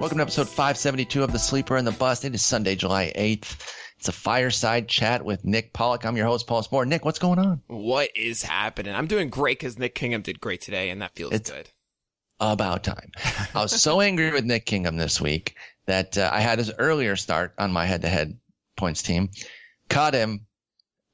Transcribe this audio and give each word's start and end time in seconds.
Welcome 0.00 0.16
to 0.16 0.22
episode 0.22 0.48
572 0.48 1.22
of 1.22 1.30
The 1.32 1.38
Sleeper 1.38 1.76
and 1.76 1.86
the 1.86 1.92
Bust. 1.92 2.24
It 2.24 2.34
is 2.34 2.42
Sunday, 2.42 2.74
July 2.74 3.12
8th. 3.14 3.60
It's 3.98 4.08
a 4.08 4.12
fireside 4.12 4.88
chat 4.88 5.22
with 5.24 5.44
Nick 5.44 5.74
Pollack. 5.74 6.06
I'm 6.06 6.16
your 6.16 6.24
host, 6.26 6.46
Paul 6.46 6.62
Sporer. 6.62 6.86
Nick, 6.86 7.04
what's 7.04 7.18
going 7.18 7.38
on? 7.38 7.60
What 7.66 8.08
is 8.16 8.42
happening? 8.42 8.94
I'm 8.94 9.06
doing 9.06 9.28
great 9.28 9.58
because 9.58 9.78
Nick 9.78 9.94
Kingham 9.94 10.22
did 10.22 10.40
great 10.40 10.62
today, 10.62 10.88
and 10.88 11.02
that 11.02 11.14
feels 11.14 11.32
It's- 11.34 11.50
good. 11.50 11.68
About 12.42 12.82
time. 12.82 13.10
I 13.54 13.60
was 13.60 13.82
so 13.82 14.00
angry 14.00 14.32
with 14.32 14.46
Nick 14.46 14.64
Kingham 14.64 14.96
this 14.96 15.20
week 15.20 15.54
that 15.84 16.16
uh, 16.16 16.30
I 16.32 16.40
had 16.40 16.58
his 16.58 16.72
earlier 16.78 17.14
start 17.16 17.52
on 17.58 17.70
my 17.70 17.84
head 17.84 18.00
to 18.00 18.08
head 18.08 18.38
points 18.78 19.02
team, 19.02 19.28
caught 19.90 20.14
him, 20.14 20.46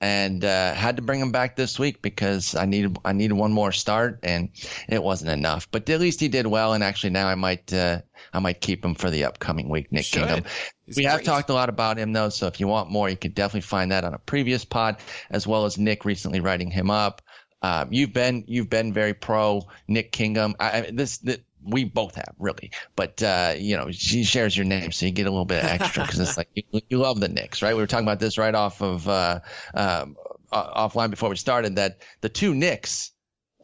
and 0.00 0.44
uh, 0.44 0.74
had 0.74 0.96
to 0.96 1.02
bring 1.02 1.20
him 1.20 1.32
back 1.32 1.56
this 1.56 1.78
week 1.78 2.02
because 2.02 2.54
I 2.54 2.66
needed 2.66 2.98
I 3.04 3.12
needed 3.12 3.34
one 3.34 3.52
more 3.52 3.72
start 3.72 4.20
and 4.22 4.50
it 4.88 5.02
wasn't 5.02 5.30
enough. 5.30 5.70
But 5.70 5.88
at 5.88 6.00
least 6.00 6.20
he 6.20 6.28
did 6.28 6.46
well, 6.46 6.74
and 6.74 6.84
actually 6.84 7.10
now 7.10 7.28
I 7.28 7.34
might 7.34 7.72
uh, 7.72 8.02
I 8.32 8.38
might 8.38 8.60
keep 8.60 8.84
him 8.84 8.94
for 8.94 9.10
the 9.10 9.24
upcoming 9.24 9.68
week. 9.68 9.90
Nick 9.90 10.04
Should. 10.04 10.22
Kingham. 10.22 10.44
He's 10.84 10.96
we 10.96 11.04
have 11.04 11.22
talked 11.22 11.50
a 11.50 11.54
lot 11.54 11.68
about 11.68 11.98
him 11.98 12.12
though, 12.12 12.28
so 12.28 12.46
if 12.46 12.60
you 12.60 12.68
want 12.68 12.90
more, 12.90 13.08
you 13.08 13.16
can 13.16 13.32
definitely 13.32 13.62
find 13.62 13.90
that 13.92 14.04
on 14.04 14.14
a 14.14 14.18
previous 14.18 14.64
pod, 14.64 14.98
as 15.30 15.46
well 15.46 15.64
as 15.64 15.78
Nick 15.78 16.04
recently 16.04 16.40
writing 16.40 16.70
him 16.70 16.90
up. 16.90 17.22
Um, 17.62 17.88
you've 17.90 18.12
been 18.12 18.44
you've 18.46 18.68
been 18.68 18.92
very 18.92 19.14
pro 19.14 19.62
Nick 19.88 20.12
Kingham. 20.12 20.54
I, 20.60 20.90
this 20.92 21.18
that 21.18 21.40
we 21.66 21.84
both 21.84 22.14
have 22.14 22.34
really, 22.38 22.70
but 22.94 23.22
uh, 23.22 23.54
you 23.56 23.76
know 23.76 23.90
she 23.90 24.24
shares 24.24 24.56
your 24.56 24.64
name, 24.66 24.92
so 24.92 25.06
you 25.06 25.12
get 25.12 25.26
a 25.26 25.30
little 25.30 25.44
bit 25.44 25.64
extra 25.64 26.04
because 26.04 26.20
it's 26.20 26.36
like 26.36 26.48
you, 26.54 26.62
you 26.88 26.98
love 26.98 27.20
the 27.20 27.28
Knicks, 27.28 27.62
right? 27.62 27.74
We 27.74 27.82
were 27.82 27.86
talking 27.86 28.06
about 28.06 28.20
this 28.20 28.38
right 28.38 28.54
off 28.54 28.80
of 28.82 29.08
uh, 29.08 29.40
um, 29.74 30.16
offline 30.52 31.10
before 31.10 31.28
we 31.30 31.36
started 31.36 31.76
that 31.76 31.98
the 32.20 32.28
two 32.28 32.54
Knicks. 32.54 33.12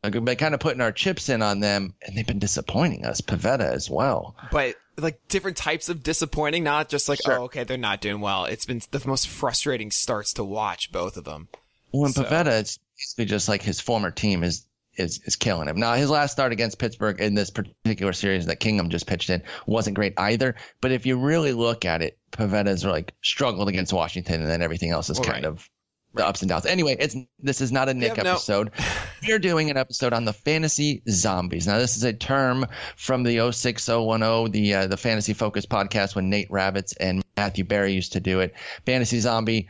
Like, 0.04 0.14
been 0.24 0.34
kind 0.36 0.52
of 0.52 0.58
putting 0.58 0.80
our 0.80 0.90
chips 0.90 1.28
in 1.28 1.42
on 1.42 1.60
them, 1.60 1.94
and 2.02 2.16
they've 2.18 2.26
been 2.26 2.40
disappointing 2.40 3.04
us. 3.06 3.20
Pivetta 3.20 3.60
as 3.70 3.88
well. 3.88 4.34
But 4.50 4.74
like 4.98 5.20
different 5.28 5.56
types 5.56 5.88
of 5.88 6.02
disappointing, 6.02 6.64
not 6.64 6.88
just 6.88 7.08
like, 7.08 7.20
Sure. 7.24 7.38
oh, 7.38 7.42
okay, 7.44 7.62
they're 7.62 7.76
not 7.76 8.00
doing 8.00 8.20
well. 8.20 8.46
It's 8.46 8.64
been 8.64 8.82
the 8.90 9.00
most 9.06 9.28
frustrating 9.28 9.92
starts 9.92 10.32
to 10.32 10.42
watch, 10.42 10.90
both 10.90 11.16
of 11.16 11.22
them. 11.22 11.46
Well, 11.92 12.06
in 12.06 12.12
So- 12.14 12.24
Pivetta, 12.24 12.58
it's 12.58 12.80
basically 12.98 13.26
just 13.26 13.48
like 13.48 13.62
his 13.62 13.80
former 13.80 14.10
team 14.10 14.42
is 14.42 14.66
is 14.96 15.20
is 15.24 15.36
killing 15.36 15.68
him. 15.68 15.78
Now, 15.78 15.94
his 15.94 16.10
last 16.10 16.32
start 16.32 16.52
against 16.52 16.78
Pittsburgh 16.78 17.20
in 17.20 17.34
this 17.34 17.50
particular 17.50 18.12
series 18.12 18.46
that 18.46 18.60
Kingham 18.60 18.90
just 18.90 19.06
pitched 19.06 19.30
in 19.30 19.42
wasn't 19.66 19.96
great 19.96 20.14
either. 20.18 20.54
But 20.80 20.92
if 20.92 21.06
you 21.06 21.16
really 21.16 21.52
look 21.52 21.84
at 21.84 22.02
it, 22.02 22.18
Pivetta's 22.32 22.84
like 22.84 23.14
struggled 23.22 23.68
against 23.68 23.92
Washington, 23.92 24.40
and 24.40 24.50
then 24.50 24.62
everything 24.62 24.90
else 24.90 25.10
is 25.10 25.18
kind 25.18 25.44
right. 25.44 25.44
of 25.44 25.68
the 26.14 26.26
ups 26.26 26.42
and 26.42 26.48
downs. 26.48 26.66
Anyway, 26.66 26.96
it's 26.98 27.16
this 27.38 27.60
is 27.60 27.72
not 27.72 27.88
a 27.88 27.94
Nick 27.94 28.16
no. 28.16 28.32
episode. 28.32 28.70
We're 29.26 29.38
doing 29.38 29.70
an 29.70 29.76
episode 29.76 30.12
on 30.12 30.24
the 30.24 30.32
fantasy 30.32 31.02
zombies. 31.08 31.66
Now, 31.66 31.78
this 31.78 31.96
is 31.96 32.04
a 32.04 32.12
term 32.12 32.66
from 32.96 33.22
the 33.22 33.52
06010, 33.52 34.50
the 34.50 34.74
uh, 34.74 34.86
the 34.86 34.96
fantasy 34.96 35.32
focused 35.32 35.68
podcast 35.68 36.14
when 36.14 36.28
Nate 36.28 36.50
Ravitz 36.50 36.94
and 37.00 37.24
Matthew 37.36 37.64
Berry 37.64 37.92
used 37.92 38.12
to 38.12 38.20
do 38.20 38.40
it. 38.40 38.54
Fantasy 38.84 39.20
zombie 39.20 39.68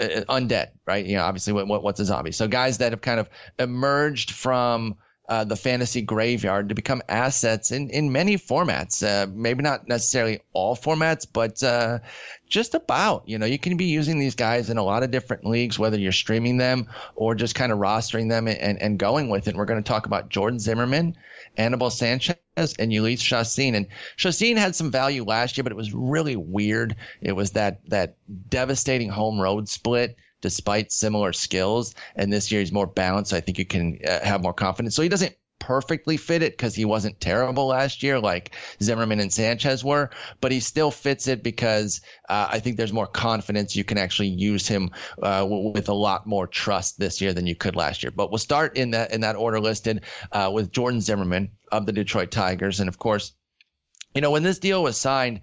Uh, 0.00 0.04
uh, 0.04 0.24
undead, 0.28 0.68
right? 0.86 1.06
You 1.06 1.16
know, 1.16 1.24
obviously, 1.24 1.52
what, 1.52 1.66
what 1.66 1.82
what's 1.82 2.00
a 2.00 2.04
zombie? 2.04 2.32
So 2.32 2.48
guys 2.48 2.78
that 2.78 2.92
have 2.92 3.00
kind 3.00 3.20
of 3.20 3.30
emerged 3.58 4.32
from 4.32 4.96
uh, 5.28 5.44
the 5.44 5.56
fantasy 5.56 6.02
graveyard 6.02 6.68
to 6.68 6.74
become 6.74 7.02
assets 7.08 7.72
in 7.72 7.90
in 7.90 8.12
many 8.12 8.36
formats. 8.36 9.02
Uh, 9.02 9.26
maybe 9.34 9.62
not 9.62 9.88
necessarily 9.88 10.40
all 10.52 10.76
formats, 10.76 11.26
but 11.30 11.62
uh, 11.62 11.98
just 12.48 12.74
about. 12.74 13.28
You 13.28 13.38
know, 13.38 13.46
you 13.46 13.58
can 13.58 13.76
be 13.76 13.86
using 13.86 14.18
these 14.18 14.34
guys 14.34 14.70
in 14.70 14.78
a 14.78 14.84
lot 14.84 15.02
of 15.02 15.10
different 15.10 15.44
leagues, 15.44 15.78
whether 15.78 15.98
you're 15.98 16.12
streaming 16.12 16.58
them 16.58 16.88
or 17.14 17.34
just 17.34 17.54
kind 17.54 17.72
of 17.72 17.78
rostering 17.78 18.28
them 18.28 18.48
and 18.48 18.80
and 18.80 18.98
going 18.98 19.28
with 19.28 19.48
it. 19.48 19.56
We're 19.56 19.64
going 19.64 19.82
to 19.82 19.88
talk 19.88 20.06
about 20.06 20.28
Jordan 20.28 20.58
Zimmermann. 20.58 21.16
Anibal 21.56 21.90
Sanchez 21.90 22.36
and 22.56 22.92
Jhoulys 22.92 23.20
Chacin. 23.20 23.74
And 23.74 23.86
Chacin 24.16 24.56
had 24.56 24.74
some 24.74 24.90
value 24.90 25.24
last 25.24 25.56
year, 25.56 25.62
but 25.62 25.72
it 25.72 25.76
was 25.76 25.94
really 25.94 26.36
weird. 26.36 26.96
It 27.20 27.32
was 27.32 27.52
that 27.52 27.80
that 27.88 28.16
devastating 28.48 29.08
home 29.08 29.40
road 29.40 29.68
split 29.68 30.16
despite 30.46 30.92
similar 30.92 31.32
skills. 31.32 31.96
And 32.14 32.32
this 32.32 32.52
year 32.52 32.60
he's 32.60 32.70
more 32.70 32.86
balanced. 32.86 33.30
So 33.30 33.36
I 33.36 33.40
think 33.40 33.58
you 33.58 33.66
can 33.66 33.98
uh, 34.06 34.20
have 34.24 34.42
more 34.42 34.54
confidence. 34.54 34.94
So 34.94 35.02
he 35.02 35.08
doesn't 35.08 35.34
perfectly 35.58 36.16
fit 36.16 36.42
it 36.44 36.52
because 36.52 36.76
he 36.76 36.84
wasn't 36.84 37.20
terrible 37.20 37.66
last 37.66 38.00
year 38.00 38.20
like 38.20 38.54
Zimmermann 38.80 39.18
and 39.18 39.32
Sanchez 39.32 39.82
were, 39.82 40.10
but 40.40 40.52
he 40.52 40.60
still 40.60 40.92
fits 40.92 41.26
it 41.26 41.42
because 41.42 42.00
uh, 42.28 42.46
I 42.52 42.60
think 42.60 42.76
there's 42.76 42.92
more 42.92 43.08
confidence. 43.08 43.74
You 43.74 43.82
can 43.82 43.98
actually 43.98 44.28
use 44.28 44.68
him 44.68 44.90
uh, 45.20 45.40
w- 45.40 45.70
with 45.70 45.88
a 45.88 45.94
lot 45.94 46.24
more 46.24 46.46
trust 46.46 47.00
this 47.00 47.20
year 47.20 47.32
than 47.32 47.48
you 47.48 47.56
could 47.56 47.74
last 47.74 48.04
year. 48.04 48.12
But 48.12 48.30
we'll 48.30 48.38
start 48.38 48.76
in 48.76 48.92
that 48.92 49.12
in 49.12 49.22
that 49.22 49.34
order 49.34 49.58
listed 49.58 50.04
uh, 50.30 50.52
with 50.54 50.70
Jordan 50.70 51.00
Zimmermann 51.00 51.50
of 51.72 51.86
the 51.86 51.92
Detroit 51.92 52.30
Tigers, 52.30 52.78
and 52.78 52.88
of 52.88 53.00
course, 53.00 53.32
you 54.14 54.20
know 54.20 54.30
when 54.30 54.44
this 54.44 54.60
deal 54.60 54.84
was 54.84 54.96
signed, 54.96 55.40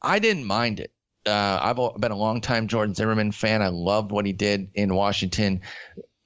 I 0.00 0.20
didn't 0.20 0.44
mind 0.46 0.80
it. 0.80 0.92
Uh, 1.26 1.58
I've 1.60 2.00
been 2.00 2.12
a 2.12 2.16
long 2.16 2.40
time 2.40 2.68
Jordan 2.68 2.94
Zimmermann 2.94 3.32
fan. 3.32 3.62
I 3.62 3.68
loved 3.68 4.12
what 4.12 4.26
he 4.26 4.32
did 4.32 4.70
in 4.74 4.94
Washington. 4.94 5.62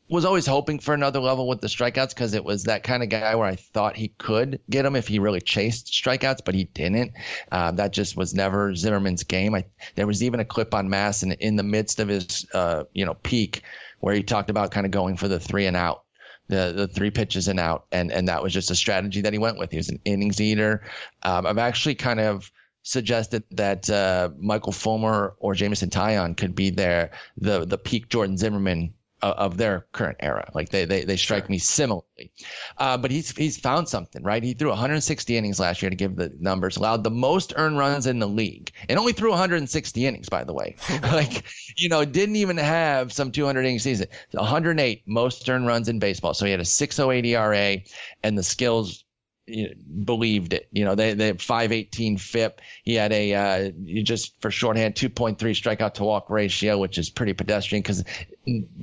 Was 0.08 0.26
always 0.26 0.44
hoping 0.44 0.78
for 0.78 0.92
another 0.92 1.20
level 1.20 1.48
with 1.48 1.62
the 1.62 1.68
strikeouts 1.68 2.10
because 2.10 2.34
it 2.34 2.44
was 2.44 2.64
that 2.64 2.82
kind 2.82 3.02
of 3.02 3.08
guy 3.08 3.34
where 3.34 3.46
I 3.46 3.56
thought 3.56 3.96
he 3.96 4.08
could 4.08 4.60
get 4.68 4.82
them 4.82 4.94
if 4.94 5.08
he 5.08 5.18
really 5.18 5.40
chased 5.40 5.86
strikeouts, 5.86 6.44
but 6.44 6.54
he 6.54 6.64
didn't. 6.64 7.12
Uh, 7.50 7.72
that 7.72 7.94
just 7.94 8.14
was 8.14 8.34
never 8.34 8.74
Zimmermann's 8.74 9.24
game. 9.24 9.54
I, 9.54 9.64
there 9.94 10.06
was 10.06 10.22
even 10.22 10.40
a 10.40 10.44
clip 10.44 10.74
on 10.74 10.88
MASN 10.88 11.24
in, 11.24 11.32
in 11.32 11.56
the 11.56 11.62
midst 11.62 11.98
of 11.98 12.08
his, 12.08 12.46
uh, 12.52 12.84
you 12.92 13.06
know, 13.06 13.14
peak 13.14 13.62
where 14.00 14.14
he 14.14 14.22
talked 14.22 14.50
about 14.50 14.70
kind 14.70 14.84
of 14.84 14.92
going 14.92 15.16
for 15.16 15.28
the 15.28 15.40
three 15.40 15.64
and 15.64 15.76
out 15.76 16.04
the 16.48 16.72
the 16.76 16.88
three 16.88 17.10
pitches 17.10 17.48
and 17.48 17.58
out, 17.58 17.86
and 17.92 18.12
and 18.12 18.28
that 18.28 18.42
was 18.42 18.52
just 18.52 18.70
a 18.70 18.74
strategy 18.74 19.22
that 19.22 19.32
he 19.32 19.38
went 19.38 19.58
with. 19.58 19.70
He 19.70 19.78
was 19.78 19.88
an 19.88 20.00
innings 20.04 20.40
eater. 20.40 20.82
Um, 21.22 21.46
I've 21.46 21.58
actually 21.58 21.94
kind 21.94 22.20
of 22.20 22.50
suggested 22.82 23.44
that 23.52 23.88
uh, 23.90 24.30
Michael 24.38 24.72
Fulmer 24.72 25.34
or 25.38 25.54
Jameson 25.54 25.90
Taillon 25.90 26.36
could 26.36 26.54
be 26.54 26.70
there 26.70 27.10
the 27.36 27.64
the 27.64 27.78
peak 27.78 28.08
Jordan 28.08 28.36
Zimmermann 28.36 28.94
of, 29.22 29.34
of 29.36 29.56
their 29.56 29.86
current 29.92 30.18
era. 30.20 30.50
Like 30.54 30.70
they 30.70 30.84
they, 30.84 31.04
they 31.04 31.16
strike 31.16 31.44
Sure. 31.44 31.50
me 31.50 31.58
similarly. 31.58 32.32
Uh, 32.76 32.96
but 32.98 33.10
he's 33.10 33.34
he's 33.36 33.58
found 33.58 33.88
something, 33.88 34.22
right? 34.22 34.42
He 34.42 34.54
threw 34.54 34.68
160 34.68 35.36
innings 35.36 35.60
last 35.60 35.80
year 35.80 35.90
to 35.90 35.96
give 35.96 36.16
the 36.16 36.32
numbers, 36.40 36.76
allowed 36.76 37.04
the 37.04 37.10
most 37.10 37.52
earned 37.56 37.78
runs 37.78 38.06
in 38.06 38.18
the 38.18 38.28
league, 38.28 38.70
and 38.88 38.98
only 38.98 39.12
threw 39.12 39.30
160 39.30 40.06
innings, 40.06 40.28
by 40.28 40.44
the 40.44 40.52
way. 40.52 40.76
like 41.04 41.44
you 41.76 41.88
know, 41.88 42.04
didn't 42.04 42.36
even 42.36 42.56
have 42.56 43.12
some 43.12 43.30
200 43.32 43.60
inning 43.60 43.78
season. 43.78 44.08
108 44.32 45.02
most 45.06 45.48
earned 45.48 45.66
runs 45.66 45.88
in 45.88 45.98
baseball. 45.98 46.34
So 46.34 46.44
he 46.44 46.50
had 46.50 46.60
a 46.60 46.64
608 46.64 47.24
ERA, 47.24 47.78
and 48.22 48.36
the 48.36 48.42
skills 48.42 49.04
you 49.46 49.68
know, 49.68 49.74
believed 50.04 50.52
it. 50.52 50.68
You 50.72 50.84
know, 50.84 50.94
they 50.94 51.14
they 51.14 51.32
518 51.32 52.18
FIP. 52.18 52.60
He 52.84 52.94
had 52.94 53.12
a 53.12 53.34
uh, 53.34 53.70
you 53.82 54.02
just 54.02 54.40
for 54.40 54.50
shorthand 54.50 54.94
2.3 54.94 55.36
strikeout 55.36 55.94
to 55.94 56.04
walk 56.04 56.30
ratio, 56.30 56.78
which 56.78 56.98
is 56.98 57.10
pretty 57.10 57.32
pedestrian 57.32 57.82
because 57.82 58.04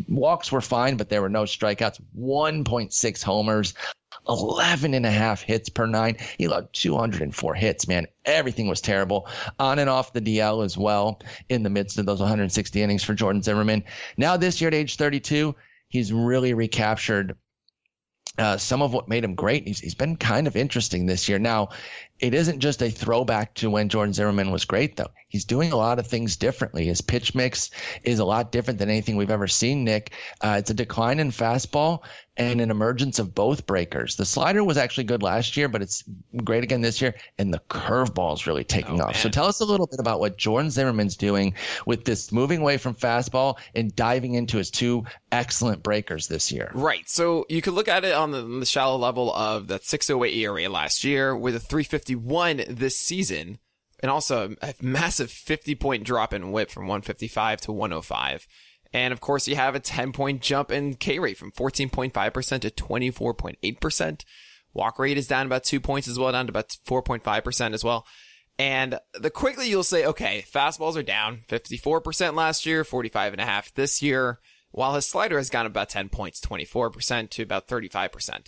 walks 0.07 0.51
were 0.51 0.61
fine, 0.61 0.97
but 0.97 1.09
there 1.09 1.21
were 1.21 1.29
no 1.29 1.43
strikeouts. 1.43 2.01
1.6 2.17 3.23
homers. 3.23 3.73
11 4.27 4.93
and 4.93 5.05
a 5.05 5.11
half 5.11 5.41
hits 5.41 5.69
per 5.69 5.85
nine. 5.85 6.17
He 6.37 6.45
allowed 6.45 6.73
204 6.73 7.53
hits, 7.55 7.87
man. 7.87 8.05
Everything 8.25 8.67
was 8.67 8.81
terrible 8.81 9.27
on 9.57 9.79
and 9.79 9.89
off 9.89 10.13
the 10.13 10.21
DL 10.21 10.63
as 10.63 10.77
well 10.77 11.21
in 11.47 11.63
the 11.63 11.69
midst 11.69 11.97
of 11.97 12.05
those 12.05 12.19
160 12.19 12.81
innings 12.81 13.03
for 13.03 13.13
Jordan 13.13 13.41
Zimmermann. 13.41 13.83
Now, 14.17 14.37
this 14.37 14.61
year 14.61 14.67
at 14.67 14.73
age 14.73 14.97
32, 14.97 15.55
he's 15.87 16.11
really 16.11 16.53
recaptured 16.53 17.37
uh, 18.39 18.57
some 18.57 18.81
of 18.81 18.93
what 18.93 19.09
made 19.09 19.23
him 19.23 19.35
great. 19.35 19.67
He's, 19.67 19.79
he's 19.79 19.95
been 19.95 20.15
kind 20.15 20.47
of 20.47 20.55
interesting 20.55 21.05
this 21.05 21.27
year. 21.27 21.39
Now, 21.39 21.69
it 22.19 22.33
isn't 22.33 22.59
just 22.59 22.81
a 22.81 22.89
throwback 22.89 23.53
to 23.55 23.69
when 23.69 23.89
Jordan 23.89 24.13
Zimmermann 24.13 24.51
was 24.51 24.65
great, 24.65 24.95
though. 24.95 25.11
He's 25.27 25.45
doing 25.45 25.71
a 25.71 25.77
lot 25.77 25.99
of 25.99 26.07
things 26.07 26.37
differently. 26.37 26.85
His 26.85 27.01
pitch 27.01 27.35
mix 27.35 27.69
is 28.03 28.19
a 28.19 28.25
lot 28.25 28.51
different 28.51 28.79
than 28.79 28.89
anything 28.89 29.15
we've 29.15 29.29
ever 29.29 29.47
seen, 29.47 29.83
Nick. 29.83 30.13
Uh, 30.41 30.55
it's 30.59 30.69
a 30.69 30.73
decline 30.73 31.19
in 31.19 31.31
fastball 31.31 32.03
and 32.39 32.61
an 32.61 32.71
emergence 32.71 33.19
of 33.19 33.35
both 33.35 33.67
breakers. 33.67 34.15
The 34.15 34.25
slider 34.25 34.63
was 34.63 34.77
actually 34.77 35.03
good 35.03 35.21
last 35.21 35.57
year, 35.57 35.67
but 35.67 35.81
it's 35.81 36.05
great 36.43 36.63
again 36.63 36.79
this 36.79 37.01
year, 37.01 37.13
and 37.37 37.53
the 37.53 37.59
curveball 37.69 38.33
is 38.33 38.47
really 38.47 38.63
taking 38.63 39.01
oh, 39.01 39.03
off. 39.03 39.13
Man. 39.13 39.21
So 39.21 39.29
tell 39.29 39.45
us 39.45 39.59
a 39.59 39.65
little 39.65 39.87
bit 39.87 39.99
about 39.99 40.21
what 40.21 40.37
Jordan 40.37 40.71
Zimmermann's 40.71 41.17
doing 41.17 41.53
with 41.85 42.05
this 42.05 42.31
moving 42.31 42.61
away 42.61 42.77
from 42.77 42.95
fastball 42.95 43.59
and 43.75 43.93
diving 43.93 44.35
into 44.35 44.57
his 44.57 44.71
two 44.71 45.03
excellent 45.33 45.83
breakers 45.83 46.29
this 46.29 46.49
year. 46.49 46.71
Right. 46.73 47.07
So 47.09 47.45
you 47.49 47.61
could 47.61 47.73
look 47.73 47.89
at 47.89 48.05
it 48.05 48.13
on 48.13 48.31
the, 48.31 48.39
on 48.39 48.61
the 48.61 48.65
shallow 48.65 48.97
level 48.97 49.33
of 49.33 49.67
that 49.67 49.83
608 49.83 50.33
ERA 50.33 50.69
last 50.69 51.03
year 51.03 51.35
with 51.35 51.55
a 51.55 51.59
351 51.59 52.63
this 52.69 52.97
season 52.97 53.59
and 54.01 54.09
also 54.09 54.55
a 54.61 54.73
massive 54.81 55.29
50 55.29 55.75
point 55.75 56.05
drop 56.05 56.33
in 56.33 56.53
whip 56.53 56.71
from 56.71 56.83
155 56.83 57.59
to 57.61 57.71
105. 57.73 58.47
And 58.91 59.13
of 59.13 59.21
course, 59.21 59.47
you 59.47 59.55
have 59.55 59.75
a 59.75 59.79
10 59.79 60.13
point 60.13 60.41
jump 60.41 60.71
in 60.71 60.95
K 60.95 61.19
rate 61.19 61.37
from 61.37 61.51
14.5% 61.51 62.61
to 62.61 62.69
24.8%. 62.69 64.25
Walk 64.73 64.99
rate 64.99 65.17
is 65.17 65.27
down 65.27 65.45
about 65.45 65.63
two 65.63 65.79
points 65.79 66.07
as 66.07 66.19
well, 66.19 66.31
down 66.31 66.47
to 66.47 66.51
about 66.51 66.69
4.5% 66.87 67.73
as 67.73 67.83
well. 67.83 68.05
And 68.57 68.99
the 69.13 69.29
quickly 69.29 69.69
you'll 69.69 69.83
say, 69.83 70.05
okay, 70.05 70.43
fastballs 70.51 70.97
are 70.97 71.03
down 71.03 71.41
54% 71.47 72.35
last 72.35 72.65
year, 72.65 72.83
45 72.83 73.33
and 73.33 73.41
a 73.41 73.45
half 73.45 73.73
this 73.73 74.01
year, 74.01 74.39
while 74.71 74.95
his 74.95 75.05
slider 75.05 75.37
has 75.37 75.49
gone 75.49 75.65
about 75.65 75.89
10 75.89 76.09
points, 76.09 76.41
24% 76.41 77.29
to 77.29 77.43
about 77.43 77.67
35%. 77.67 78.47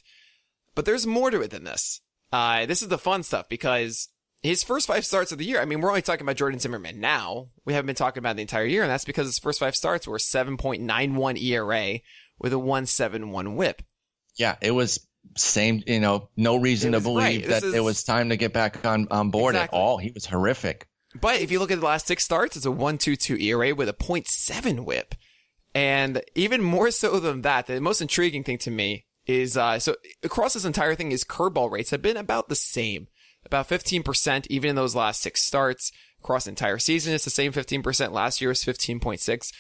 But 0.76 0.86
there's 0.86 1.08
more 1.08 1.32
to 1.32 1.42
it 1.42 1.52
than 1.52 1.64
this. 1.64 2.02
Uh, 2.32 2.66
this 2.66 2.82
is 2.82 2.90
the 2.90 2.98
fun 2.98 3.24
stuff 3.24 3.48
because 3.50 4.10
his 4.44 4.64
first 4.64 4.88
five 4.88 5.06
starts 5.06 5.32
of 5.32 5.38
the 5.38 5.46
year, 5.46 5.62
I 5.62 5.66
mean, 5.66 5.82
we're 5.82 5.90
only 5.90 6.02
talking 6.02 6.24
about 6.24 6.36
Jordan 6.36 6.60
Zimmermann 6.60 7.00
now. 7.00 7.50
We 7.66 7.74
haven't 7.74 7.88
been 7.88 7.96
talking 7.96 8.20
about 8.20 8.36
the 8.36 8.42
entire 8.42 8.66
year, 8.66 8.82
and 8.82 8.92
that's 8.92 9.06
because 9.06 9.28
his 9.28 9.40
first 9.40 9.60
five 9.60 9.76
starts 9.76 10.08
were 10.08 10.18
7.91 10.18 11.42
ERA 11.42 12.00
with 12.40 12.54
a 12.54 12.60
171 12.60 13.56
whip. 13.56 13.84
Yeah, 14.36 14.56
it 14.62 14.72
was 14.72 15.06
same, 15.38 15.84
you 15.86 16.00
know, 16.00 16.30
no 16.36 16.56
reason 16.56 16.94
to 16.94 17.00
believe 17.00 17.48
that 17.48 17.64
is, 17.64 17.74
it 17.74 17.84
was 17.84 18.04
time 18.04 18.30
to 18.30 18.38
get 18.38 18.54
back 18.54 18.84
on, 18.86 19.08
on 19.12 19.30
board 19.30 19.56
exactly. 19.56 19.78
at 19.78 19.82
all. 19.82 19.98
He 19.98 20.12
was 20.12 20.26
horrific. 20.26 20.88
But 21.20 21.42
if 21.42 21.52
you 21.52 21.60
look 21.60 21.72
at 21.72 21.80
the 21.80 21.86
last 21.86 22.08
six 22.08 22.24
starts, 22.24 22.56
it's 22.56 22.66
a 22.66 22.72
122 22.72 23.38
ERA 23.38 23.76
with 23.76 23.90
a 23.90 23.94
0.7 23.94 24.86
whip. 24.86 25.14
And 25.76 26.22
even 26.34 26.64
more 26.64 26.90
so 26.90 27.20
than 27.20 27.44
that, 27.44 27.68
the 27.68 27.80
most 27.80 28.02
intriguing 28.02 28.44
thing 28.44 28.58
to 28.60 28.72
me 28.72 29.06
is, 29.28 29.56
uh, 29.56 29.78
so 29.78 29.96
across 30.24 30.54
this 30.54 30.66
entire 30.66 30.96
thing, 30.96 31.12
his 31.12 31.24
curveball 31.24 31.70
rates 31.70 31.92
have 31.92 32.02
been 32.02 32.18
about 32.18 32.50
the 32.50 32.56
same 32.56 33.08
about 33.46 33.70
15%, 33.70 34.48
even 34.48 34.70
in 34.70 34.76
those 34.76 34.96
last 34.96 35.22
six 35.22 35.42
starts 35.42 35.92
across 36.20 36.46
the 36.46 36.50
entire 36.52 36.80
season. 36.80 37.14
It's 37.14 37.24
the 37.24 37.30
same 37.30 37.52
15%. 37.52 38.12
Last 38.12 38.42
year 38.42 38.50
was 38.50 38.64
15.6. 38.64 39.54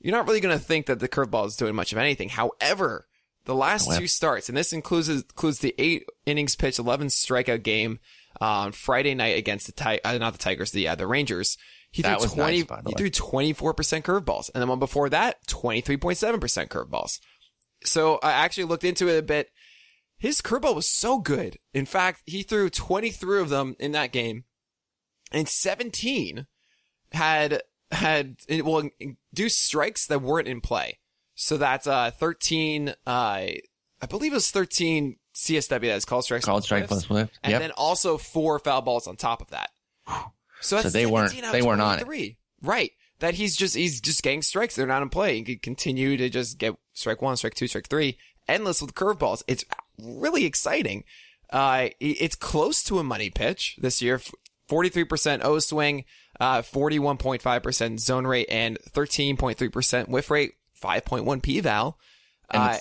You're 0.00 0.14
not 0.14 0.26
really 0.26 0.40
going 0.40 0.56
to 0.56 0.64
think 0.64 0.86
that 0.86 1.00
the 1.00 1.08
curveball 1.08 1.46
is 1.46 1.56
doing 1.56 1.74
much 1.74 1.92
of 1.92 1.98
anything. 1.98 2.30
However, 2.30 3.06
the 3.44 3.54
last 3.54 3.96
two 3.96 4.08
starts, 4.08 4.48
and 4.48 4.58
this 4.58 4.72
includes 4.72 5.08
includes 5.08 5.60
the 5.60 5.74
eight 5.78 6.04
innings 6.26 6.56
pitched, 6.56 6.80
11 6.80 7.08
strikeout 7.08 7.62
game 7.62 8.00
on 8.40 8.66
um, 8.66 8.72
Friday 8.72 9.14
night 9.14 9.38
against 9.38 9.66
the 9.66 9.72
Ti- 9.72 10.00
uh, 10.04 10.18
not 10.18 10.32
the 10.32 10.38
Tigers, 10.38 10.72
the 10.72 10.88
uh, 10.88 10.94
the 10.96 11.06
Rangers. 11.06 11.56
He 11.92 12.02
threw 12.02 12.16
20, 12.16 12.58
nice, 12.58 12.66
he 12.86 12.92
threw 12.94 13.08
24% 13.08 14.02
curveballs. 14.02 14.50
And 14.52 14.62
the 14.62 14.66
one 14.66 14.78
before 14.78 15.08
that, 15.10 15.46
23.7% 15.46 16.68
curveballs. 16.68 17.20
So 17.84 18.18
I 18.22 18.32
actually 18.32 18.64
looked 18.64 18.84
into 18.84 19.08
it 19.08 19.18
a 19.18 19.22
bit 19.22 19.48
his 20.18 20.40
curveball 20.40 20.74
was 20.74 20.86
so 20.86 21.18
good. 21.18 21.58
In 21.74 21.86
fact, 21.86 22.22
he 22.26 22.42
threw 22.42 22.70
23 22.70 23.40
of 23.40 23.48
them 23.48 23.76
in 23.78 23.92
that 23.92 24.12
game, 24.12 24.44
and 25.32 25.48
17 25.48 26.46
had 27.12 27.62
had 27.92 28.36
well 28.64 28.88
induced 28.98 29.64
strikes 29.64 30.06
that 30.06 30.22
weren't 30.22 30.48
in 30.48 30.60
play. 30.60 30.98
So 31.34 31.56
that's 31.56 31.86
uh 31.86 32.10
13. 32.10 32.88
Uh, 32.88 32.92
I 33.06 34.06
believe 34.08 34.32
it 34.32 34.36
was 34.36 34.50
13 34.50 35.16
CSW. 35.34 35.80
That's 35.82 36.04
called 36.04 36.24
strikes. 36.24 36.44
Called 36.44 36.64
strike 36.64 36.88
plus 36.88 37.08
whip. 37.08 37.30
And 37.42 37.52
then 37.60 37.70
also 37.72 38.18
four 38.18 38.58
foul 38.58 38.82
balls 38.82 39.06
on 39.06 39.16
top 39.16 39.40
of 39.40 39.48
that. 39.48 39.70
So, 40.60 40.80
so 40.80 40.88
they 40.88 41.06
weren't 41.06 41.32
they 41.52 41.62
weren't 41.62 41.80
on 41.82 41.98
it. 41.98 42.06
Right. 42.62 42.92
That 43.20 43.34
he's 43.34 43.56
just 43.56 43.74
he's 43.74 44.00
just 44.00 44.22
getting 44.22 44.42
strikes. 44.42 44.76
They're 44.76 44.86
not 44.86 45.02
in 45.02 45.08
play. 45.10 45.36
He 45.36 45.42
could 45.42 45.62
continue 45.62 46.16
to 46.16 46.28
just 46.28 46.58
get 46.58 46.74
strike 46.92 47.22
one, 47.22 47.36
strike 47.36 47.54
two, 47.54 47.66
strike 47.66 47.88
three, 47.88 48.18
endless 48.48 48.80
with 48.80 48.94
curveballs. 48.94 49.42
It's 49.46 49.64
really 49.98 50.44
exciting. 50.44 51.04
Uh, 51.50 51.88
it's 52.00 52.34
close 52.34 52.82
to 52.84 52.98
a 52.98 53.04
money 53.04 53.30
pitch 53.30 53.76
this 53.80 54.02
year. 54.02 54.20
43% 54.68 55.44
O 55.44 55.58
swing, 55.58 56.04
uh, 56.40 56.62
41.5% 56.62 58.00
zone 58.00 58.26
rate, 58.26 58.48
and 58.50 58.78
13.3% 58.90 60.08
whiff 60.08 60.30
rate, 60.30 60.54
5.1 60.82 61.42
P 61.42 61.60
val. 61.60 61.98
Uh, 62.48 62.78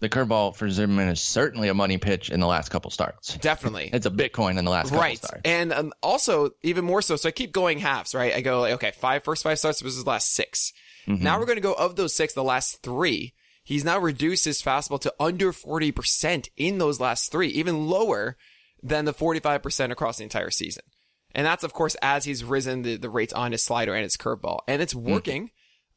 the 0.00 0.10
curveball 0.10 0.54
for 0.54 0.68
Zimmermann 0.68 1.08
is 1.08 1.20
certainly 1.20 1.68
a 1.68 1.74
money 1.74 1.96
pitch 1.96 2.28
in 2.28 2.40
the 2.40 2.46
last 2.46 2.68
couple 2.68 2.90
starts. 2.90 3.34
Definitely. 3.38 3.88
it's 3.92 4.04
a 4.04 4.10
Bitcoin 4.10 4.58
in 4.58 4.64
the 4.66 4.70
last 4.70 4.90
couple 4.90 5.00
right. 5.00 5.16
starts. 5.16 5.40
And 5.44 5.72
um, 5.72 5.92
also, 6.02 6.50
even 6.62 6.84
more 6.84 7.00
so, 7.00 7.16
so 7.16 7.28
I 7.28 7.32
keep 7.32 7.52
going 7.52 7.78
halves, 7.78 8.14
right? 8.14 8.34
I 8.34 8.42
go 8.42 8.60
like, 8.60 8.74
okay, 8.74 8.92
five, 8.92 9.24
first 9.24 9.42
five 9.42 9.58
starts 9.58 9.80
versus 9.80 10.06
last 10.06 10.34
6 10.34 10.72
mm-hmm. 11.06 11.24
Now 11.24 11.38
we're 11.38 11.46
going 11.46 11.56
to 11.56 11.62
go 11.62 11.72
of 11.72 11.96
those 11.96 12.14
six, 12.14 12.34
the 12.34 12.44
last 12.44 12.82
three 12.82 13.32
He's 13.64 13.84
now 13.84 13.98
reduced 13.98 14.44
his 14.44 14.62
fastball 14.62 15.00
to 15.00 15.14
under 15.18 15.50
40% 15.50 16.48
in 16.56 16.78
those 16.78 17.00
last 17.00 17.32
three, 17.32 17.48
even 17.48 17.86
lower 17.86 18.36
than 18.82 19.06
the 19.06 19.14
45% 19.14 19.90
across 19.90 20.18
the 20.18 20.24
entire 20.24 20.50
season. 20.50 20.84
And 21.34 21.46
that's, 21.46 21.64
of 21.64 21.72
course, 21.72 21.96
as 22.02 22.26
he's 22.26 22.44
risen 22.44 22.82
the, 22.82 22.96
the 22.96 23.10
rates 23.10 23.32
on 23.32 23.52
his 23.52 23.64
slider 23.64 23.94
and 23.94 24.02
his 24.02 24.18
curveball. 24.18 24.60
And 24.68 24.82
it's 24.82 24.92
hmm. 24.92 25.10
working. 25.10 25.44
Mm. 25.46 25.50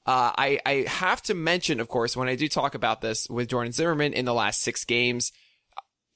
Uh, 0.07 0.31
I, 0.37 0.59
I 0.65 0.73
have 0.87 1.21
to 1.23 1.33
mention, 1.33 1.81
of 1.81 1.89
course, 1.89 2.15
when 2.15 2.29
I 2.29 2.35
do 2.35 2.47
talk 2.47 2.73
about 2.73 3.01
this 3.01 3.27
with 3.29 3.49
Jordan 3.49 3.73
Zimmermann 3.73 4.13
in 4.13 4.23
the 4.23 4.33
last 4.33 4.61
six 4.61 4.85
games, 4.85 5.33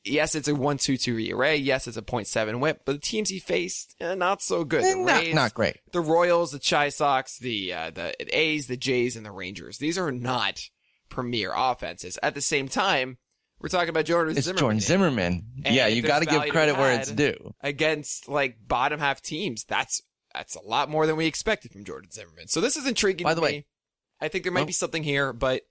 yes, 0.06 0.34
it's 0.34 0.48
a 0.48 0.54
1-2-2 0.54 1.28
ERA. 1.28 1.54
Yes, 1.56 1.88
it's 1.88 1.98
a 1.98 2.02
0.7 2.02 2.62
whip, 2.62 2.84
but 2.86 2.94
the 2.94 3.00
teams 3.00 3.28
he 3.28 3.40
faced, 3.40 3.96
eh, 4.00 4.16
not 4.16 4.42
so 4.42 4.64
good. 4.64 4.86
The 4.86 4.96
not, 4.96 5.22
Rays, 5.22 5.36
not 5.36 5.54
great. 5.54 5.76
The 5.92 6.00
Royals, 6.00 6.54
the 6.54 6.60
Chi 6.60 6.88
Sox, 6.88 7.38
the, 7.38 7.74
uh, 7.74 7.92
the 7.92 8.14
A's, 8.38 8.68
the 8.68 8.78
Jays, 8.78 9.18
and 9.18 9.26
the 9.26 9.32
Rangers. 9.32 9.78
These 9.78 9.98
are 9.98 10.12
not 10.12 10.62
premier 11.12 11.54
offenses. 11.56 12.18
At 12.24 12.34
the 12.34 12.42
same 12.42 12.68
time, 12.68 13.20
we're 13.60 13.70
talking 13.70 13.90
about 13.90 14.06
Jordan 14.06 14.36
it's 14.36 14.46
Zimmermann. 14.46 14.60
Jordan 14.60 14.80
Zimmermann. 14.80 15.46
And 15.64 15.76
yeah, 15.76 15.86
you 15.86 16.02
got 16.02 16.20
to 16.20 16.26
give 16.26 16.42
credit 16.50 16.78
where 16.78 17.00
it's 17.00 17.12
due. 17.12 17.54
Against 17.62 18.28
like 18.28 18.58
bottom 18.68 19.00
half 19.00 19.22
teams, 19.22 19.64
that's 19.66 20.02
that's 20.34 20.56
a 20.56 20.62
lot 20.62 20.90
more 20.90 21.06
than 21.06 21.16
we 21.16 21.28
expected 21.28 21.72
from 21.72 21.84
Jordan 21.84 22.10
Zimmermann. 22.10 22.48
So 22.48 22.62
this 22.62 22.76
is 22.76 22.88
intriguing. 22.88 23.26
By 23.26 23.36
the 23.36 23.42
way, 23.42 23.68
I 24.20 24.30
think 24.30 24.44
there 24.44 24.52
might 24.52 24.62
well, 24.62 24.68
be 24.68 24.74
something 24.74 25.04
here, 25.04 25.32
but 25.34 25.62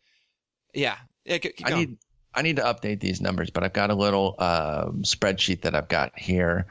yeah, 0.72 0.96
yeah. 1.24 1.38
Keep, 1.38 1.56
keep 1.56 1.66
I 1.66 1.70
need 1.70 1.98
I 2.34 2.42
need 2.42 2.56
to 2.56 2.62
update 2.62 3.00
these 3.00 3.20
numbers, 3.20 3.50
but 3.50 3.64
I've 3.64 3.72
got 3.72 3.90
a 3.90 3.94
little 3.94 4.36
uh, 4.38 4.86
spreadsheet 5.00 5.62
that 5.62 5.74
I've 5.74 5.88
got 5.88 6.16
here 6.16 6.66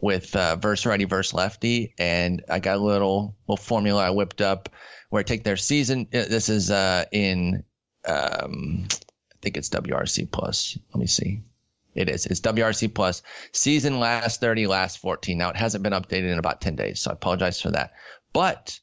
with 0.00 0.36
uh, 0.36 0.54
verse 0.56 0.86
righty 0.86 1.04
verse 1.04 1.34
lefty, 1.34 1.94
and 1.98 2.44
I 2.48 2.60
got 2.60 2.76
a 2.76 2.80
little 2.80 3.36
little 3.48 3.62
formula 3.62 4.06
I 4.06 4.10
whipped 4.10 4.40
up 4.40 4.68
where 5.08 5.20
I 5.20 5.24
take 5.24 5.42
their 5.42 5.56
season. 5.56 6.06
Uh, 6.14 6.26
this 6.28 6.48
is 6.48 6.70
uh, 6.70 7.06
in 7.10 7.64
um, 8.06 8.86
I 8.90 9.36
think 9.40 9.56
it's 9.56 9.70
WRC 9.70 10.30
plus. 10.30 10.78
Let 10.92 11.00
me 11.00 11.06
see. 11.06 11.42
It 11.94 12.08
is. 12.08 12.26
It's 12.26 12.40
WRC 12.40 12.94
plus. 12.94 13.22
Season 13.52 13.98
last 13.98 14.40
30, 14.40 14.66
last 14.66 14.98
14. 14.98 15.36
Now 15.36 15.50
it 15.50 15.56
hasn't 15.56 15.82
been 15.82 15.92
updated 15.92 16.32
in 16.32 16.38
about 16.38 16.60
10 16.60 16.76
days, 16.76 17.00
so 17.00 17.10
I 17.10 17.14
apologize 17.14 17.60
for 17.60 17.70
that. 17.72 17.92
But 18.32 18.78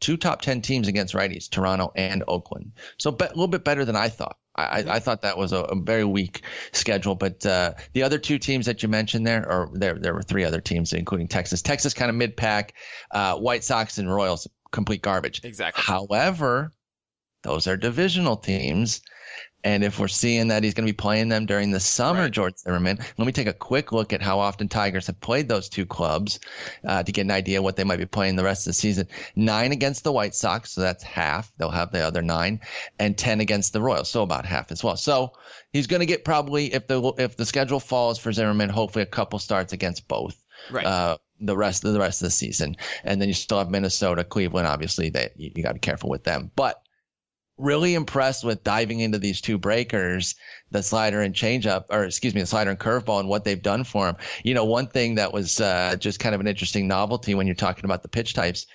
two 0.00 0.16
top 0.16 0.40
10 0.40 0.62
teams 0.62 0.88
against 0.88 1.14
righties, 1.14 1.50
Toronto 1.50 1.92
and 1.94 2.24
Oakland. 2.26 2.72
So 2.98 3.10
a 3.10 3.12
little 3.12 3.48
bit 3.48 3.64
better 3.64 3.84
than 3.84 3.96
I 3.96 4.08
thought. 4.08 4.38
I, 4.56 4.84
I 4.88 4.98
thought 4.98 5.22
that 5.22 5.38
was 5.38 5.52
a, 5.52 5.58
a 5.58 5.80
very 5.80 6.04
weak 6.04 6.42
schedule, 6.72 7.14
but 7.14 7.46
uh, 7.46 7.74
the 7.92 8.02
other 8.02 8.18
two 8.18 8.38
teams 8.38 8.66
that 8.66 8.82
you 8.82 8.88
mentioned 8.88 9.24
there, 9.24 9.48
or 9.48 9.70
there 9.72 9.94
there 9.94 10.14
were 10.14 10.22
three 10.22 10.42
other 10.42 10.60
teams, 10.60 10.92
including 10.92 11.28
Texas. 11.28 11.62
Texas 11.62 11.94
kind 11.94 12.10
of 12.10 12.16
mid 12.16 12.36
pack, 12.36 12.74
uh, 13.12 13.36
White 13.36 13.62
Sox 13.62 13.98
and 13.98 14.12
Royals 14.12 14.48
complete 14.72 15.00
garbage. 15.00 15.42
Exactly. 15.44 15.84
However, 15.86 16.72
those 17.48 17.66
are 17.66 17.76
divisional 17.76 18.36
teams. 18.36 19.00
And 19.64 19.82
if 19.82 19.98
we're 19.98 20.06
seeing 20.06 20.48
that 20.48 20.62
he's 20.62 20.72
going 20.74 20.86
to 20.86 20.92
be 20.92 20.96
playing 20.96 21.28
them 21.30 21.44
during 21.44 21.72
the 21.72 21.80
summer, 21.80 22.22
Right. 22.22 22.30
George 22.30 22.54
Zimmermann, 22.58 22.98
let 23.16 23.26
me 23.26 23.32
take 23.32 23.48
a 23.48 23.52
quick 23.52 23.90
look 23.90 24.12
at 24.12 24.22
how 24.22 24.38
often 24.38 24.68
Tigers 24.68 25.08
have 25.08 25.20
played 25.20 25.48
those 25.48 25.68
two 25.68 25.84
clubs 25.84 26.38
uh, 26.86 27.02
to 27.02 27.10
get 27.10 27.22
an 27.22 27.32
idea 27.32 27.60
what 27.60 27.74
they 27.74 27.82
might 27.82 27.98
be 27.98 28.06
playing 28.06 28.36
the 28.36 28.44
rest 28.44 28.66
of 28.66 28.70
the 28.70 28.74
season. 28.74 29.08
Nine 29.34 29.72
against 29.72 30.04
the 30.04 30.12
White 30.12 30.36
Sox, 30.36 30.70
so 30.72 30.80
that's 30.80 31.02
half. 31.02 31.50
They'll 31.58 31.70
have 31.70 31.90
the 31.90 32.00
other 32.00 32.22
nine, 32.22 32.60
and 33.00 33.18
ten 33.18 33.40
against 33.40 33.72
the 33.72 33.80
Royals, 33.82 34.08
so 34.08 34.22
about 34.22 34.46
half 34.46 34.70
as 34.70 34.84
well. 34.84 34.96
So 34.96 35.32
he's 35.72 35.88
going 35.88 36.00
to 36.00 36.06
get 36.06 36.24
probably 36.24 36.72
if 36.72 36.86
the 36.86 37.12
if 37.18 37.36
the 37.36 37.44
schedule 37.46 37.80
falls 37.80 38.16
for 38.18 38.32
Zimmermann, 38.32 38.68
hopefully 38.68 39.02
a 39.02 39.06
couple 39.06 39.40
starts 39.40 39.72
against 39.72 40.06
both 40.06 40.36
Right. 40.70 40.86
uh, 40.86 41.16
the 41.40 41.56
rest 41.56 41.84
of 41.84 41.92
the 41.94 42.00
rest 42.00 42.22
of 42.22 42.26
the 42.26 42.30
season. 42.30 42.76
And 43.02 43.20
then 43.20 43.28
you 43.28 43.34
still 43.34 43.58
have 43.58 43.70
Minnesota, 43.70 44.22
Cleveland. 44.22 44.68
Obviously, 44.68 45.10
that 45.10 45.32
you, 45.38 45.50
you 45.54 45.62
got 45.64 45.70
to 45.70 45.74
be 45.74 45.80
careful 45.80 46.10
with 46.10 46.22
them. 46.22 46.52
But 46.54 46.80
really 47.58 47.94
impressed 47.94 48.44
with 48.44 48.64
diving 48.64 49.00
into 49.00 49.18
these 49.18 49.40
two 49.40 49.58
breakers, 49.58 50.36
the 50.70 50.82
slider 50.82 51.20
and 51.20 51.34
changeup, 51.34 51.86
or 51.90 52.04
excuse 52.04 52.34
me, 52.34 52.40
the 52.40 52.46
slider 52.46 52.70
and 52.70 52.78
curveball, 52.78 53.20
and 53.20 53.28
what 53.28 53.44
they've 53.44 53.62
done 53.62 53.84
for 53.84 54.08
him. 54.08 54.16
You 54.44 54.54
know, 54.54 54.64
one 54.64 54.86
thing 54.86 55.16
that 55.16 55.32
was 55.32 55.60
uh, 55.60 55.96
just 55.98 56.20
kind 56.20 56.34
of 56.34 56.40
an 56.40 56.46
interesting 56.46 56.88
novelty 56.88 57.34
when 57.34 57.46
you're 57.46 57.56
talking 57.56 57.84
about 57.84 58.02
the 58.02 58.08
pitch 58.08 58.34
types. 58.34 58.66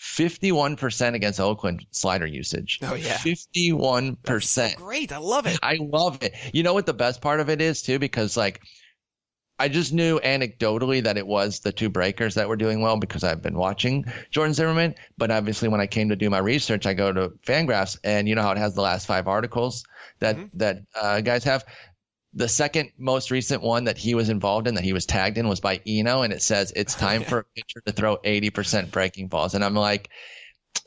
51% 0.00 1.14
against 1.14 1.40
Oakland 1.40 1.84
slider 1.90 2.26
usage. 2.26 2.78
Oh, 2.82 2.94
yeah. 2.94 3.16
51%. 3.16 4.76
Great. 4.76 5.10
I 5.10 5.18
love 5.18 5.46
it. 5.46 5.58
I 5.60 5.78
love 5.80 6.22
it. 6.22 6.34
You 6.52 6.62
know 6.62 6.72
what 6.72 6.86
the 6.86 6.94
best 6.94 7.20
part 7.20 7.40
of 7.40 7.50
it 7.50 7.60
is 7.60 7.82
too, 7.82 7.98
because 7.98 8.36
like 8.36 8.60
I 9.58 9.68
just 9.68 9.92
knew 9.92 10.20
anecdotally 10.20 11.02
that 11.04 11.16
it 11.16 11.26
was 11.26 11.60
the 11.60 11.72
two 11.72 11.88
breakers 11.88 12.34
that 12.36 12.48
were 12.48 12.56
doing 12.56 12.80
well 12.80 12.96
because 12.96 13.24
I've 13.24 13.42
been 13.42 13.58
watching 13.58 14.04
Jordan 14.30 14.54
Zimmermann. 14.54 14.94
But 15.16 15.30
obviously, 15.30 15.68
when 15.68 15.80
I 15.80 15.86
came 15.86 16.10
to 16.10 16.16
do 16.16 16.30
my 16.30 16.38
research, 16.38 16.86
I 16.86 16.94
go 16.94 17.12
to 17.12 17.30
Fangraphs, 17.46 17.98
and 18.04 18.28
you 18.28 18.34
know 18.34 18.42
how 18.42 18.52
it 18.52 18.58
has 18.58 18.74
the 18.74 18.82
last 18.82 19.06
five 19.06 19.26
articles 19.26 19.84
that 20.20 20.36
Mhm. 20.36 20.50
that 20.54 20.78
uh, 20.94 21.20
guys 21.20 21.44
have. 21.44 21.64
The 22.34 22.48
second 22.48 22.90
most 22.98 23.30
recent 23.30 23.62
one 23.62 23.84
that 23.84 23.98
he 23.98 24.14
was 24.14 24.28
involved 24.28 24.68
in, 24.68 24.74
that 24.74 24.84
he 24.84 24.92
was 24.92 25.06
tagged 25.06 25.38
in, 25.38 25.48
was 25.48 25.60
by 25.60 25.80
Eno, 25.86 26.22
and 26.22 26.32
it 26.32 26.42
says 26.42 26.72
it's 26.76 26.94
time 27.06 27.24
for 27.24 27.38
a 27.40 27.44
pitcher 27.56 27.80
to 27.86 27.92
throw 27.92 28.18
80% 28.18 28.90
breaking 28.90 29.28
balls, 29.28 29.54
and 29.54 29.64
I'm 29.64 29.74
like. 29.74 30.10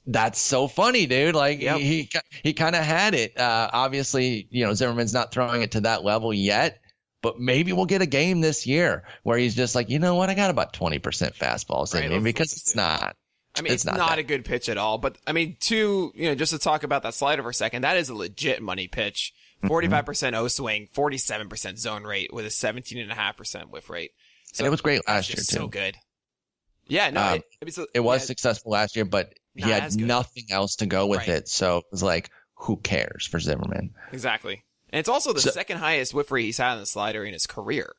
That's 0.07 0.41
so 0.41 0.67
funny, 0.67 1.05
dude. 1.05 1.35
Like 1.35 1.61
Yep. 1.61 1.77
he 1.77 1.83
he, 2.03 2.09
he 2.43 2.53
kind 2.53 2.75
of 2.75 2.83
had 2.83 3.13
it. 3.13 3.37
Uh, 3.37 3.69
obviously, 3.71 4.47
you 4.49 4.65
know 4.65 4.73
Zimmermann's 4.73 5.13
not 5.13 5.31
throwing 5.31 5.61
it 5.61 5.71
to 5.71 5.81
that 5.81 6.03
level 6.03 6.33
yet, 6.33 6.80
but 7.21 7.39
maybe 7.39 7.73
we'll 7.73 7.85
get 7.85 8.01
a 8.01 8.05
game 8.07 8.41
this 8.41 8.65
year 8.65 9.03
where 9.23 9.37
he's 9.37 9.55
just 9.55 9.75
like, 9.75 9.89
you 9.89 9.99
know 9.99 10.15
what, 10.15 10.29
I 10.29 10.33
got 10.33 10.49
about 10.49 10.73
20% 10.73 11.01
fastballs 11.35 11.93
Right, 11.93 12.05
in 12.05 12.11
me 12.11 12.19
because 12.19 12.53
it's 12.53 12.75
not. 12.75 13.15
I 13.55 13.61
mean, 13.61 13.73
it's, 13.73 13.83
It's 13.83 13.85
not, 13.85 13.97
not 13.97 14.17
a 14.17 14.23
good 14.23 14.45
pitch 14.45 14.69
at 14.69 14.77
all. 14.77 14.97
But 14.97 15.17
I 15.27 15.33
mean, 15.33 15.57
two, 15.59 16.11
you 16.15 16.29
know, 16.29 16.35
just 16.35 16.53
to 16.53 16.59
talk 16.59 16.83
about 16.83 17.03
that 17.03 17.13
slider 17.13 17.43
for 17.43 17.49
a 17.49 17.53
second, 17.53 17.81
that 17.83 17.97
is 17.97 18.09
a 18.09 18.15
legit 18.15 18.61
money 18.61 18.87
pitch. 18.87 19.33
Mm-hmm. 19.63 19.93
45% 19.93 20.33
O 20.35 20.47
swing, 20.47 20.87
47% 20.95 21.77
zone 21.77 22.03
rate 22.03 22.33
with 22.33 22.45
a 22.45 22.49
17.5% 22.49 23.69
whiff 23.69 23.89
rate. 23.89 24.11
So 24.53 24.61
and 24.63 24.67
it 24.67 24.71
was 24.71 24.81
great 24.81 25.07
last 25.07 25.29
year 25.29 25.35
too. 25.35 25.41
so 25.43 25.67
good. 25.67 25.97
Yeah, 26.87 27.09
no, 27.11 27.21
Um, 27.21 27.35
it, 27.35 27.43
I 27.61 27.65
mean, 27.65 27.71
so, 27.71 27.85
It 27.93 27.99
was 27.99 28.21
yeah, 28.21 28.25
successful 28.25 28.71
last 28.71 28.95
year, 28.95 29.05
but 29.05 29.33
he 29.55 29.69
had 29.69 29.95
nothing 29.95 30.45
else 30.49 30.77
to 30.77 30.85
go 30.85 31.05
with 31.07 31.19
Right. 31.19 31.29
it. 31.29 31.47
So 31.47 31.77
it 31.77 31.85
was 31.91 32.01
like, 32.01 32.29
who 32.55 32.77
cares 32.77 33.27
for 33.27 33.39
Zimmermann? 33.39 33.91
exactly. 34.11 34.63
And 34.91 34.99
it's 34.99 35.09
also 35.09 35.33
the 35.33 35.41
So- 35.41 35.51
second 35.51 35.77
highest 35.77 36.13
whiff 36.13 36.31
rate 36.31 36.43
he's 36.45 36.57
had 36.57 36.73
on 36.73 36.79
the 36.79 36.85
slider 36.85 37.23
in 37.23 37.33
his 37.33 37.47
career. 37.47 37.93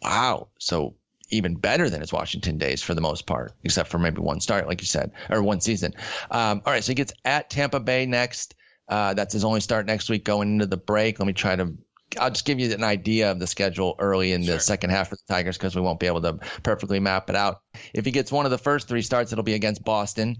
Wow. 0.00 0.48
So 0.58 0.94
even 1.30 1.54
better 1.56 1.88
than 1.88 2.00
his 2.00 2.12
Washington 2.12 2.58
days 2.58 2.82
for 2.82 2.94
the 2.94 3.00
most 3.00 3.26
part, 3.26 3.52
except 3.64 3.88
for 3.90 3.98
maybe 3.98 4.20
one 4.20 4.40
start, 4.40 4.66
like 4.66 4.80
you 4.80 4.86
said, 4.86 5.12
or 5.30 5.42
one 5.42 5.60
season. 5.60 5.94
Um, 6.30 6.62
all 6.66 6.72
right. 6.72 6.82
So 6.84 6.90
he 6.90 6.94
gets 6.94 7.12
at 7.24 7.48
Tampa 7.50 7.80
Bay 7.80 8.06
next. 8.06 8.54
Uh, 8.88 9.14
that's 9.14 9.32
his 9.32 9.44
only 9.44 9.60
start 9.60 9.86
next 9.86 10.10
week 10.10 10.24
going 10.24 10.52
into 10.54 10.66
the 10.66 10.76
break. 10.76 11.18
Let 11.18 11.26
me 11.26 11.32
try 11.32 11.56
to. 11.56 11.72
I'll 12.20 12.30
just 12.30 12.44
give 12.44 12.60
you 12.60 12.70
an 12.74 12.84
idea 12.84 13.30
of 13.30 13.38
the 13.38 13.46
schedule 13.46 13.94
early 13.98 14.32
in 14.32 14.44
Sure. 14.44 14.54
the 14.54 14.60
second 14.60 14.90
half 14.90 15.08
for 15.08 15.14
the 15.16 15.22
Tigers 15.32 15.56
because 15.56 15.74
we 15.74 15.80
won't 15.80 15.98
be 15.98 16.06
able 16.06 16.20
to 16.20 16.34
perfectly 16.62 17.00
map 17.00 17.30
it 17.30 17.36
out. 17.36 17.62
If 17.94 18.04
he 18.04 18.10
gets 18.10 18.30
one 18.30 18.44
of 18.44 18.50
the 18.50 18.58
first 18.58 18.86
three 18.86 19.00
starts, 19.00 19.32
it'll 19.32 19.44
be 19.44 19.54
against 19.54 19.82
Boston. 19.82 20.36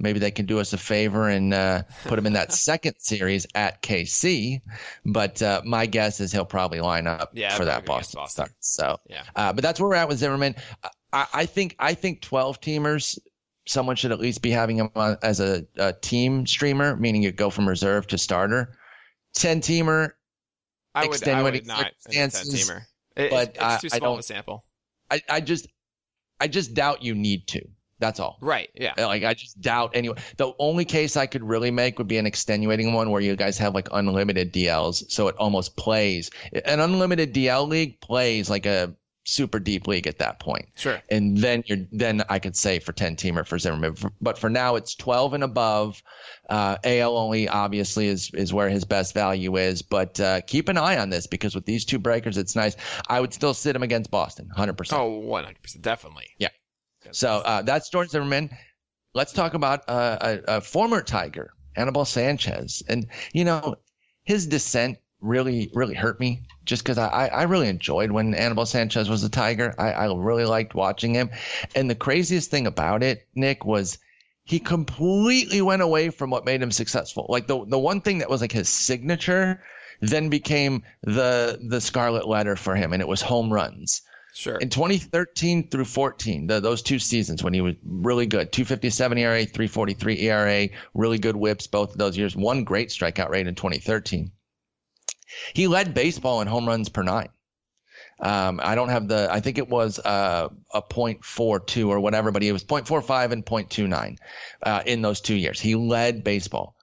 Maybe 0.00 0.18
they 0.20 0.30
can 0.30 0.46
do 0.46 0.60
us 0.60 0.72
a 0.72 0.78
favor 0.78 1.28
and 1.28 1.52
uh, 1.52 1.82
put 2.04 2.18
him 2.18 2.26
in 2.26 2.34
that 2.34 2.52
second 2.68 2.94
series 2.98 3.46
at 3.54 3.82
KC. 3.82 4.60
But 5.04 5.42
uh, 5.42 5.62
my 5.64 5.86
guess 5.86 6.20
is 6.20 6.30
he'll 6.30 6.44
probably 6.44 6.80
line 6.80 7.06
up 7.06 7.30
Yeah, 7.34 7.56
for 7.56 7.64
that 7.64 7.84
Boston, 7.84 8.18
Boston. 8.18 8.44
start. 8.46 8.52
So 8.60 8.98
Yeah. 9.08 9.22
uh, 9.34 9.52
but 9.52 9.62
that's 9.62 9.80
where 9.80 9.88
we're 9.88 9.96
at 9.96 10.08
with 10.08 10.18
Zimmermann. 10.18 10.54
I, 11.12 11.26
I 11.34 11.46
think 11.46 11.74
I 11.78 11.94
think 11.94 12.20
twelve 12.20 12.60
teamers. 12.60 13.18
Someone 13.66 13.96
should 13.96 14.12
at 14.12 14.18
least 14.20 14.40
be 14.40 14.50
having 14.50 14.78
him 14.78 14.88
on, 14.96 15.18
as 15.22 15.40
a, 15.40 15.66
a 15.76 15.92
team 15.92 16.46
streamer, 16.46 16.96
meaning 16.96 17.22
you 17.22 17.32
go 17.32 17.50
from 17.50 17.68
reserve 17.68 18.06
to 18.06 18.16
starter. 18.18 18.78
Ten 19.34 19.60
teamer. 19.60 20.12
I 20.94 21.06
would, 21.06 21.28
I 21.28 21.42
would 21.42 21.66
not 21.66 21.92
10 22.10 22.30
teamer. 22.30 22.80
It, 23.14 23.30
but 23.30 23.48
it's, 23.50 23.58
I- 23.58 23.74
it's 23.74 23.82
too 23.82 23.88
I 23.92 23.98
small 23.98 24.10
of 24.10 24.14
don't- 24.14 24.20
a 24.20 24.22
sample. 24.22 24.64
I, 25.10 25.20
I 25.28 25.40
just 25.40 25.66
I 26.40 26.48
just 26.48 26.72
doubt 26.74 27.02
you 27.02 27.14
need 27.14 27.46
to. 27.48 27.62
That's 27.98 28.20
all. 28.20 28.38
Right. 28.40 28.68
Yeah. 28.74 28.94
Like 28.96 29.24
I 29.24 29.34
just 29.34 29.60
doubt 29.60 29.92
anyway. 29.94 30.18
The 30.36 30.52
only 30.58 30.84
case 30.84 31.16
I 31.16 31.26
could 31.26 31.42
really 31.42 31.70
make 31.70 31.98
would 31.98 32.08
be 32.08 32.18
an 32.18 32.26
extenuating 32.26 32.92
one 32.92 33.10
where 33.10 33.20
you 33.20 33.34
guys 33.36 33.58
have 33.58 33.74
like 33.74 33.88
unlimited 33.92 34.52
DLs, 34.52 35.10
so 35.10 35.28
it 35.28 35.36
almost 35.38 35.76
plays. 35.76 36.30
An 36.64 36.80
unlimited 36.80 37.34
DL 37.34 37.68
league 37.68 38.00
plays 38.00 38.48
like 38.48 38.66
a 38.66 38.94
super 39.24 39.58
deep 39.58 39.86
league 39.86 40.06
at 40.06 40.20
that 40.20 40.40
point. 40.40 40.66
Sure. 40.74 41.02
and 41.10 41.36
then 41.36 41.62
you're 41.66 41.86
then 41.92 42.22
I 42.30 42.38
could 42.38 42.56
say 42.56 42.78
for 42.78 42.92
10 42.92 43.16
teamer 43.16 43.46
for 43.46 43.58
Zimmermann. 43.58 43.94
But 44.22 44.38
for 44.38 44.48
now, 44.48 44.76
it's 44.76 44.94
12 44.94 45.34
and 45.34 45.44
above. 45.44 46.02
Uh, 46.48 46.76
AL 46.82 47.14
only 47.14 47.46
obviously 47.46 48.06
is 48.06 48.30
is 48.32 48.54
where 48.54 48.70
his 48.70 48.84
best 48.84 49.12
value 49.12 49.56
is. 49.56 49.82
But 49.82 50.18
uh, 50.18 50.40
keep 50.42 50.68
an 50.70 50.78
eye 50.78 50.96
on 50.98 51.10
this 51.10 51.26
because 51.26 51.54
with 51.54 51.66
these 51.66 51.84
two 51.84 51.98
breakers, 51.98 52.38
it's 52.38 52.56
nice. 52.56 52.76
I 53.06 53.20
would 53.20 53.34
still 53.34 53.52
sit 53.52 53.76
him 53.76 53.82
against 53.82 54.10
Boston, 54.10 54.46
100. 54.46 54.78
percent 54.78 55.00
Oh, 55.00 55.20
100%. 55.20 55.82
Definitely. 55.82 56.28
Yeah. 56.38 56.48
So 57.12 57.28
uh, 57.44 57.62
that's 57.62 57.90
George 57.90 58.10
Zimmermann. 58.10 58.50
Let's 59.14 59.32
talk 59.32 59.54
about 59.54 59.88
uh, 59.88 60.18
a, 60.20 60.56
a 60.56 60.60
former 60.60 61.02
Tiger, 61.02 61.52
Anibal 61.76 62.04
Sanchez, 62.04 62.82
and 62.88 63.06
you 63.32 63.44
know 63.44 63.76
his 64.24 64.46
descent 64.46 64.98
really 65.20 65.70
really 65.74 65.94
hurt 65.94 66.20
me 66.20 66.42
just 66.64 66.84
because 66.84 66.98
I, 66.98 67.28
I 67.28 67.42
really 67.44 67.68
enjoyed 67.68 68.12
when 68.12 68.34
Anibal 68.34 68.66
Sanchez 68.66 69.08
was 69.08 69.24
a 69.24 69.30
Tiger. 69.30 69.74
I, 69.78 69.92
I 69.92 70.14
really 70.14 70.44
liked 70.44 70.74
watching 70.74 71.14
him, 71.14 71.30
and 71.74 71.88
the 71.90 71.94
craziest 71.94 72.50
thing 72.50 72.66
about 72.66 73.02
it, 73.02 73.26
Nick, 73.34 73.64
was 73.64 73.98
he 74.44 74.58
completely 74.58 75.60
went 75.62 75.82
away 75.82 76.10
from 76.10 76.30
what 76.30 76.44
made 76.44 76.62
him 76.62 76.70
successful. 76.70 77.26
Like 77.28 77.46
the 77.46 77.64
the 77.66 77.78
one 77.78 78.00
thing 78.00 78.18
that 78.18 78.30
was 78.30 78.40
like 78.40 78.52
his 78.52 78.68
signature 78.68 79.62
then 80.00 80.28
became 80.28 80.84
the 81.02 81.58
the 81.68 81.80
scarlet 81.80 82.28
letter 82.28 82.54
for 82.54 82.76
him, 82.76 82.92
and 82.92 83.02
it 83.02 83.08
was 83.08 83.22
home 83.22 83.52
runs 83.52 84.02
Sure. 84.38 84.56
in 84.56 84.68
2013 84.68 85.68
through 85.68 85.84
14, 85.84 86.46
the, 86.46 86.60
those 86.60 86.82
two 86.82 87.00
seasons 87.00 87.42
when 87.42 87.54
he 87.54 87.60
was 87.60 87.74
really 87.84 88.26
good, 88.26 88.52
257 88.52 89.18
ERA, 89.18 89.44
343 89.44 90.20
ERA, 90.20 90.68
really 90.94 91.18
good 91.18 91.34
whips 91.34 91.66
both 91.66 91.90
of 91.90 91.98
those 91.98 92.16
years. 92.16 92.36
One 92.36 92.62
great 92.62 92.90
strikeout 92.90 93.30
rate 93.30 93.48
in 93.48 93.56
2013. 93.56 94.30
He 95.54 95.66
led 95.66 95.92
baseball 95.92 96.40
in 96.40 96.46
home 96.46 96.68
runs 96.68 96.88
per 96.88 97.02
nine. 97.02 97.30
Um, 98.20 98.60
I 98.62 98.76
don't 98.76 98.90
have 98.90 99.08
the, 99.08 99.26
I 99.28 99.40
think 99.40 99.58
it 99.58 99.68
was 99.68 99.98
uh, 99.98 100.50
a 100.72 100.82
0.42 100.82 101.88
or 101.88 101.98
whatever, 101.98 102.30
but 102.30 102.42
he 102.42 102.52
was 102.52 102.62
0.45 102.62 103.32
and 103.32 103.44
0.29 103.44 104.18
uh, 104.62 104.82
in 104.86 105.02
those 105.02 105.20
two 105.20 105.34
years. 105.34 105.60
He 105.60 105.74
led 105.74 106.22
baseball. 106.22 106.76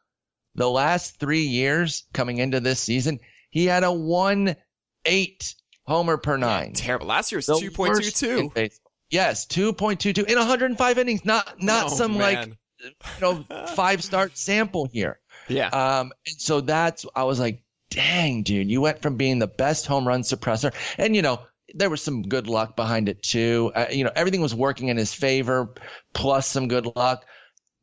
The 0.55 0.69
last 0.69 1.21
three 1.21 1.43
years 1.43 2.03
coming 2.11 2.39
into 2.39 2.59
this 2.59 2.81
season, 2.81 3.21
he 3.49 3.65
had 3.65 3.85
a 3.85 3.93
1 3.93 4.57
8 5.05 5.55
homer 5.87 6.17
per 6.17 6.37
nine. 6.37 6.73
Terrible. 6.73 7.07
Last 7.07 7.31
year 7.31 7.37
was 7.37 7.45
The 7.47 7.71
worst 7.77 8.23
in 8.23 8.49
2.22. 8.49 8.79
Yes, 9.11 9.45
2.22 9.45 10.27
in 10.29 10.37
105 10.37 10.97
innings. 10.97 11.23
Not 11.25 11.61
not 11.61 11.85
Oh, 11.85 11.89
some 11.95 12.17
like 12.17 12.47
you 12.83 12.91
know 13.21 13.45
five 13.75 14.03
start 14.03 14.37
sample 14.37 14.85
here. 14.91 15.19
Yeah. 15.47 15.67
Um, 15.69 16.11
and 16.25 16.39
so 16.41 16.61
that's 16.61 17.05
I 17.15 17.23
was 17.23 17.39
like, 17.39 17.63
dang, 17.89 18.43
dude, 18.43 18.69
you 18.69 18.81
went 18.81 19.01
from 19.01 19.15
being 19.15 19.39
the 19.39 19.47
best 19.47 19.85
home 19.85 20.07
run 20.07 20.21
suppressor, 20.21 20.73
and 20.97 21.15
you 21.15 21.21
know 21.21 21.39
there 21.73 21.89
was 21.89 22.01
some 22.01 22.23
good 22.23 22.47
luck 22.47 22.75
behind 22.75 23.09
it 23.09 23.21
too. 23.21 23.71
Uh, 23.75 23.85
you 23.91 24.03
know 24.03 24.11
everything 24.15 24.41
was 24.41 24.55
working 24.55 24.87
in 24.87 24.97
his 24.97 25.13
favor, 25.13 25.73
plus 26.13 26.47
some 26.47 26.67
good 26.67 26.87
luck. 26.95 27.25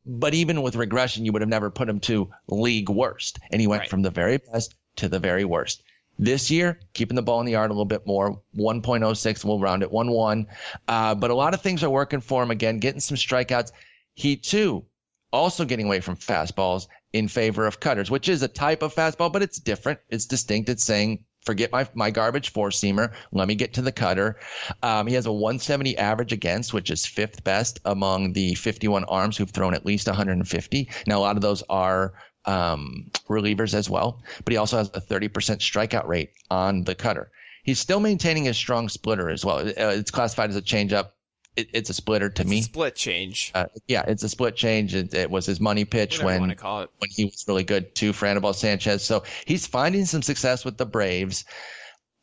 But 0.05 0.33
even 0.33 0.61
with 0.61 0.75
regression, 0.75 1.23
you 1.23 1.31
would 1.31 1.41
have 1.41 1.49
never 1.49 1.69
put 1.69 1.87
him 1.87 2.01
to 2.01 2.29
league 2.49 2.89
worst, 2.89 3.39
and 3.51 3.61
he 3.61 3.67
went 3.67 3.81
Right. 3.83 3.89
from 3.89 4.01
the 4.01 4.11
very 4.11 4.37
best 4.37 4.75
to 4.97 5.07
the 5.07 5.19
very 5.19 5.45
worst. 5.45 5.81
This 6.19 6.51
year, 6.51 6.79
keeping 6.93 7.15
the 7.15 7.21
ball 7.21 7.39
in 7.39 7.45
the 7.45 7.53
yard 7.53 7.71
a 7.71 7.73
little 7.73 7.85
bit 7.85 8.05
more, 8.05 8.39
1.06, 8.55 9.45
we'll 9.45 9.59
round 9.59 9.81
it 9.81 9.91
1 9.91 10.11
1. 10.11 10.47
Uh, 10.87 11.15
but 11.15 11.31
a 11.31 11.35
lot 11.35 11.53
of 11.53 11.61
things 11.61 11.83
are 11.83 11.89
working 11.89 12.21
for 12.21 12.43
him 12.43 12.51
again, 12.51 12.79
getting 12.79 12.99
some 12.99 13.17
strikeouts. 13.17 13.71
He, 14.13 14.35
too, 14.35 14.85
also 15.31 15.65
getting 15.65 15.87
away 15.87 15.99
from 15.99 16.15
fastballs 16.15 16.87
in 17.11 17.27
favor 17.27 17.65
of 17.65 17.79
cutters, 17.79 18.11
which 18.11 18.29
is 18.29 18.43
a 18.43 18.47
type 18.47 18.83
of 18.83 18.93
fastball, 18.93 19.31
but 19.31 19.41
it's 19.41 19.59
different. 19.59 19.99
It's 20.09 20.25
distinct. 20.25 20.69
It's 20.69 20.83
saying, 20.83 21.25
forget 21.43 21.71
my, 21.71 21.87
my 21.95 22.11
garbage 22.11 22.51
four 22.51 22.69
seamer. 22.69 23.13
Let 23.31 23.47
me 23.47 23.55
get 23.55 23.73
to 23.73 23.81
the 23.81 23.91
cutter. 23.91 24.39
Um, 24.81 25.07
he 25.07 25.15
has 25.15 25.25
a 25.25 25.31
170 25.31 25.97
average 25.97 26.31
against, 26.31 26.73
which 26.73 26.91
is 26.91 27.05
fifth 27.05 27.43
best 27.43 27.79
among 27.85 28.33
the 28.33 28.53
51 28.55 29.03
arms 29.05 29.35
who've 29.35 29.49
thrown 29.49 29.73
at 29.73 29.85
least 29.85 30.07
150. 30.07 30.89
Now, 31.07 31.19
a 31.19 31.21
lot 31.21 31.35
of 31.35 31.41
those 31.41 31.63
are 31.69 32.13
um, 32.45 33.11
relievers 33.29 33.73
as 33.73 33.89
well, 33.89 34.21
but 34.43 34.51
he 34.51 34.57
also 34.57 34.77
has 34.77 34.89
a 34.89 35.01
30% 35.01 35.29
strikeout 35.59 36.07
rate 36.07 36.31
on 36.49 36.83
the 36.83 36.95
cutter. 36.95 37.31
He's 37.63 37.79
still 37.79 37.99
maintaining 37.99 38.47
a 38.47 38.53
strong 38.53 38.89
splitter 38.89 39.29
as 39.29 39.45
well. 39.45 39.59
Uh, 39.59 39.71
it's 39.75 40.11
classified 40.11 40.49
as 40.49 40.55
a 40.57 40.61
changeup. 40.61 41.09
It, 41.55 41.69
it's 41.73 41.89
a 41.89 41.93
splitter 41.93 42.29
to 42.29 42.41
It's 42.41 42.49
me. 42.49 42.61
split 42.61 42.95
change. 42.95 43.51
Uh, 43.53 43.65
yeah, 43.87 44.03
it's 44.07 44.23
a 44.23 44.29
split 44.29 44.55
change. 44.55 44.95
It, 44.95 45.13
it 45.13 45.29
was 45.29 45.45
his 45.45 45.59
money 45.59 45.85
pitch 45.85 46.17
Whatever 46.21 46.41
when 46.41 46.49
when 46.97 47.09
he 47.09 47.25
was 47.25 47.45
really 47.47 47.63
good 47.63 47.95
too 47.95 48.11
for 48.11 48.25
Anibal 48.25 48.53
Sanchez. 48.53 49.03
So 49.03 49.23
he's 49.45 49.67
finding 49.67 50.05
some 50.05 50.23
success 50.23 50.65
with 50.65 50.77
the 50.77 50.85
Braves. 50.85 51.45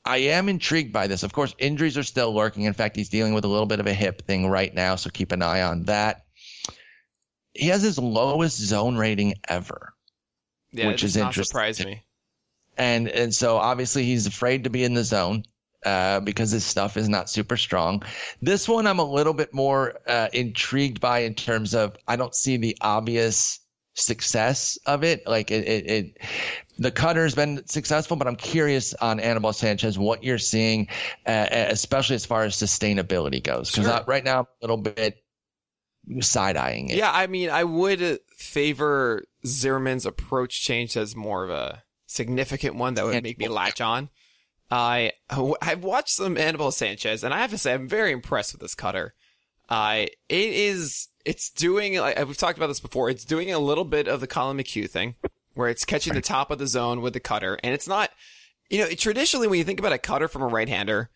I 0.04 0.16
am 0.18 0.48
intrigued 0.48 0.92
by 0.92 1.06
this. 1.06 1.22
Of 1.22 1.32
course, 1.32 1.54
injuries 1.58 1.96
are 1.96 2.02
still 2.02 2.34
lurking. 2.34 2.64
In 2.64 2.72
fact, 2.72 2.96
he's 2.96 3.08
dealing 3.08 3.32
with 3.34 3.44
a 3.44 3.48
little 3.48 3.66
bit 3.66 3.80
of 3.80 3.86
a 3.86 3.94
hip 3.94 4.26
thing 4.26 4.48
right 4.48 4.74
now, 4.74 4.96
so 4.96 5.10
keep 5.10 5.30
an 5.30 5.42
eye 5.42 5.62
on 5.62 5.84
that. 5.84 6.24
He 7.54 7.68
has 7.68 7.82
his 7.82 7.98
lowest 7.98 8.58
zone 8.58 8.96
rating 8.96 9.34
ever. 9.48 9.92
Yeah, 10.72 10.86
which 10.88 11.04
is 11.04 11.16
not 11.16 11.28
interesting. 11.28 11.44
surprise 11.50 11.84
me. 11.84 12.02
And 12.76 13.08
and 13.08 13.34
so 13.34 13.56
obviously 13.56 14.04
he's 14.04 14.26
afraid 14.26 14.64
to 14.64 14.70
be 14.70 14.84
in 14.84 14.94
the 14.94 15.04
zone 15.04 15.44
uh, 15.84 16.20
because 16.20 16.50
his 16.50 16.64
stuff 16.64 16.96
is 16.96 17.08
not 17.08 17.28
super 17.28 17.56
strong. 17.56 18.02
This 18.40 18.68
one 18.68 18.86
I'm 18.86 18.98
a 18.98 19.04
little 19.04 19.34
bit 19.34 19.52
more 19.52 19.98
uh, 20.06 20.28
intrigued 20.32 21.00
by 21.00 21.20
in 21.20 21.34
terms 21.34 21.74
of 21.74 21.96
I 22.06 22.16
don't 22.16 22.34
see 22.34 22.56
the 22.56 22.76
obvious 22.80 23.60
success 23.94 24.78
of 24.86 25.04
it. 25.04 25.26
Like 25.26 25.50
it, 25.50 25.66
it, 25.66 25.90
it 25.90 26.18
the 26.78 26.90
cutter's 26.90 27.34
been 27.34 27.66
successful, 27.66 28.16
but 28.16 28.26
I'm 28.26 28.36
curious 28.36 28.94
on 28.94 29.20
Anibal 29.20 29.52
Sanchez 29.52 29.98
what 29.98 30.24
you're 30.24 30.38
seeing, 30.38 30.88
uh, 31.26 31.46
especially 31.50 32.16
as 32.16 32.24
far 32.24 32.44
as 32.44 32.54
sustainability 32.56 33.42
goes. 33.42 33.70
Because 33.70 33.86
Sure. 33.86 34.04
right 34.06 34.24
now 34.24 34.40
I'm 34.40 34.44
a 34.44 34.62
little 34.62 34.78
bit 34.78 35.22
side 36.20 36.56
eyeing 36.56 36.88
it. 36.88 36.96
Yeah, 36.96 37.10
I 37.12 37.26
mean, 37.26 37.50
I 37.50 37.64
would 37.64 38.20
favor 38.36 39.24
Zimmermann's 39.46 40.06
approach 40.06 40.62
change 40.62 40.96
as 40.96 41.14
more 41.14 41.44
of 41.44 41.50
a 41.50 41.82
significant 42.06 42.74
one 42.76 42.94
that 42.94 43.04
would 43.04 43.22
make 43.22 43.38
me 43.38 43.48
latch 43.48 43.80
on. 43.80 44.10
I 44.70 45.12
I've 45.60 45.82
watched 45.82 46.10
some 46.10 46.36
Anibal 46.36 46.70
Sanchez, 46.70 47.24
and 47.24 47.34
I 47.34 47.38
have 47.38 47.50
to 47.50 47.58
say 47.58 47.74
I'm 47.74 47.88
very 47.88 48.12
impressed 48.12 48.52
with 48.52 48.60
this 48.60 48.74
cutter. 48.74 49.14
I 49.68 50.08
it 50.28 50.52
is 50.52 51.08
it's 51.24 51.50
doing 51.50 51.98
like 51.98 52.18
we've 52.26 52.36
talked 52.36 52.58
about 52.58 52.68
this 52.68 52.80
before. 52.80 53.10
It's 53.10 53.24
doing 53.24 53.52
a 53.52 53.58
little 53.58 53.84
bit 53.84 54.08
of 54.08 54.20
the 54.20 54.26
Collin 54.26 54.58
McHugh 54.58 54.88
thing, 54.88 55.16
where 55.54 55.68
it's 55.68 55.84
catching 55.84 56.14
the 56.14 56.20
top 56.20 56.50
of 56.50 56.58
the 56.58 56.66
zone 56.66 57.00
with 57.00 57.14
the 57.14 57.20
cutter, 57.20 57.58
and 57.62 57.74
it's 57.74 57.88
not. 57.88 58.10
You 58.68 58.78
know, 58.78 58.90
traditionally 58.90 59.48
when 59.48 59.58
you 59.58 59.64
think 59.64 59.80
about 59.80 59.92
a 59.92 59.98
cutter 59.98 60.28
from 60.28 60.42
a 60.42 60.46
right-hander, 60.46 61.10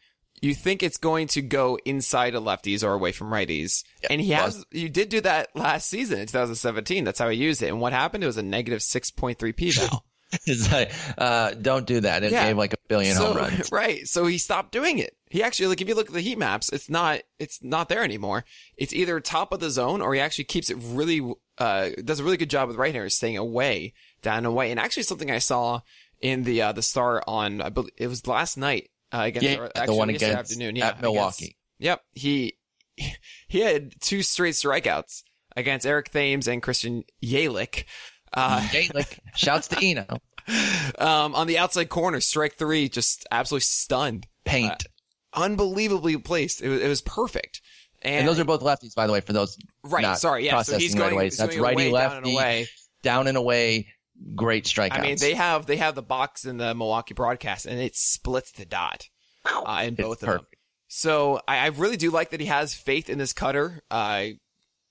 you 0.45 0.55
think 0.55 0.83
it's 0.83 0.99
going 0.99 1.27
to 1.29 1.43
go 1.43 1.79
inside 1.85 2.35
of 2.35 2.43
lefties 2.45 2.83
or 2.85 2.93
away 2.93 3.13
from 3.13 3.29
righties. 3.31 3.85
and 4.11 4.21
he 4.21 4.31
has, 4.31 4.65
you 4.71 4.89
did 4.89 5.09
do 5.09 5.21
that 5.23 5.55
last 5.57 5.89
season 5.89 6.21
in 6.21 6.27
2017. 6.27 7.05
That's 7.05 7.19
how 7.19 7.29
he 7.29 7.39
used 7.39 7.63
it. 7.63 7.69
And 7.69 7.81
what 7.81 7.93
happened? 7.93 8.23
It 8.25 8.29
was 8.29 8.37
a 8.37 8.43
negative 8.43 8.81
6.3 8.81 9.57
p 9.57 9.71
val. 9.71 10.05
It's 10.47 10.73
like, 10.73 10.91
uh, 11.17 11.53
don't 11.55 11.87
do 11.87 12.01
that. 12.01 12.25
It 12.25 12.33
Yeah. 12.33 12.47
gave 12.49 12.59
like 12.59 12.73
a 12.73 12.77
billion 12.89 13.15
so, 13.15 13.27
home 13.27 13.37
runs. 13.37 13.69
right. 13.73 14.05
So 14.09 14.27
he 14.27 14.39
stopped 14.39 14.73
doing 14.73 14.99
it. 14.99 15.17
He 15.31 15.45
actually, 15.45 15.69
like, 15.69 15.81
if 15.81 15.87
you 15.89 15.95
look 15.95 16.09
at 16.09 16.13
the 16.13 16.21
heat 16.21 16.39
maps, 16.39 16.71
it's 16.73 16.91
not, 16.91 17.21
it's 17.39 17.63
not 17.63 17.89
there 17.89 18.03
anymore. 18.03 18.45
It's 18.77 18.93
either 18.93 19.21
top 19.21 19.53
of 19.53 19.61
the 19.61 19.71
zone 19.71 20.01
or 20.01 20.13
he 20.13 20.19
actually 20.21 20.45
keeps 20.45 20.71
it 20.71 20.77
really, 20.81 21.21
uh, 21.59 21.91
does 22.05 22.19
a 22.19 22.25
really 22.25 22.37
good 22.37 22.51
job 22.51 22.67
with 22.67 22.77
right 22.77 22.93
handers 22.93 23.15
staying 23.15 23.37
away, 23.37 23.93
down 24.23 24.45
away. 24.45 24.73
And 24.73 24.81
actually 24.81 25.05
something 25.05 25.31
I 25.31 25.39
saw 25.39 25.83
in 26.21 26.43
the, 26.43 26.63
uh, 26.63 26.73
the 26.73 26.83
star 26.83 27.23
on, 27.29 27.61
I 27.61 27.69
believe 27.69 27.93
it 27.97 28.09
was 28.09 28.27
last 28.27 28.57
night, 28.57 28.91
uh, 29.15 29.23
against, 29.23 29.49
Yeah, 29.49 29.57
or 29.59 29.69
the 29.69 29.79
actually 29.79 29.99
one 29.99 30.09
against 30.11 30.37
afternoon. 30.37 30.77
Yeah. 30.77 30.89
at 30.89 31.01
Milwaukee. 31.01 31.45
against- 31.45 31.57
yep. 31.79 32.01
He, 32.13 32.57
he 33.49 33.61
had 33.61 33.93
two 34.01 34.23
straight 34.23 34.55
strikeouts 34.55 35.23
against 35.57 35.87
Eric 35.87 36.11
Thames 36.11 36.49
and 36.49 36.63
Christian 36.63 37.05
Yelich. 37.25 37.85
Uh, 38.33 38.67
Gaelic. 38.73 39.21
Shouts 39.37 39.69
to 39.69 39.79
Eno. 39.81 40.07
um, 40.99 41.35
on 41.35 41.47
the 41.47 41.59
outside 41.59 41.89
corner, 41.89 42.21
strike 42.21 42.57
three, 42.57 42.89
just 42.89 43.27
absolutely 43.31 43.63
stunned. 43.63 44.27
Paint. 44.45 44.87
Unbelievably 45.33 46.19
placed. 46.19 46.61
It 46.63 46.69
was, 46.69 46.81
it 46.81 46.89
was 46.89 47.01
perfect. 47.01 47.61
And, 48.03 48.17
and 48.21 48.29
those 48.29 48.39
are 48.39 48.45
both 48.45 48.61
lefties, 48.61 48.95
by 48.95 49.07
the 49.07 49.13
way, 49.13 49.21
for 49.21 49.33
those 49.33 49.57
right. 49.83 50.17
Sorry. 50.19 50.45
Yeah. 50.45 50.61
So 50.63 50.77
he's 50.79 50.93
right 50.95 50.99
going, 50.99 51.13
away. 51.15 51.25
he's 51.25 51.39
That's 51.39 51.57
righty, 51.57 51.89
away, 51.89 51.93
down 51.93 52.17
and 52.17 52.27
lefty. 52.27 52.33
away. 52.35 52.67
down 53.03 53.27
and 53.29 53.37
away. 53.37 53.89
Great 54.35 54.65
strikeouts. 54.65 54.99
I 54.99 55.01
mean, 55.01 55.17
they 55.19 55.35
have, 55.35 55.67
they 55.67 55.77
have 55.77 55.95
the 55.95 56.03
box 56.03 56.45
in 56.45 56.57
the 56.57 56.75
Milwaukee 56.75 57.15
broadcast 57.15 57.67
and 57.67 57.81
it 57.81 57.97
splits 57.97 58.53
the 58.53 58.65
dot, 58.65 59.09
uh, 59.45 59.83
in 59.85 59.95
It's 59.95 60.03
both 60.03 60.23
of 60.23 60.29
them. 60.29 60.47
So 60.89 61.41
I, 61.49 61.59
I 61.59 61.67
really 61.67 61.97
do 61.97 62.11
like 62.11 62.31
that 62.31 62.41
he 62.41 62.47
has 62.47 62.75
faith 62.75 63.11
in 63.11 63.19
this 63.19 63.33
cutter. 63.33 63.83
Uh, 63.91 64.27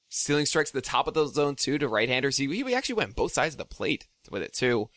stealing 0.10 0.46
strikes 0.46 0.70
at 0.70 0.75
the 0.75 0.82
top 0.82 1.08
of 1.08 1.13
the 1.13 1.25
zone 1.27 1.56
too 1.56 1.77
to 1.77 1.88
right-handers. 1.88 2.38
He, 2.38 2.48
he 2.48 2.75
actually 2.75 2.96
went 2.96 3.15
both 3.15 3.34
sides 3.34 3.56
of 3.56 3.60
the 3.60 3.65
plate 3.65 4.08
with 4.30 4.43
it 4.43 4.54
too. 4.54 4.89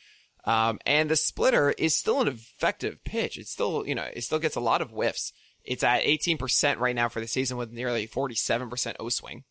Um, 0.45 0.79
and 0.87 1.11
the 1.11 1.17
splitter 1.17 1.73
is 1.73 1.95
still 1.95 2.21
an 2.21 2.29
effective 2.29 3.03
pitch. 3.05 3.37
It's 3.37 3.51
still, 3.51 3.85
you 3.87 3.95
know, 3.95 4.07
it 4.15 4.23
still 4.23 4.39
gets 4.39 4.57
a 4.57 4.61
lot 4.61 4.81
of 4.81 4.91
whiffs. 4.91 5.33
It's 5.65 5.83
at 5.83 6.03
18% 6.03 6.79
right 6.79 6.95
now 6.95 7.09
for 7.09 7.21
the 7.21 7.27
season 7.27 7.57
with 7.57 7.73
nearly 7.73 8.07
47% 8.07 8.95
O 9.01 9.09
swing. 9.09 9.45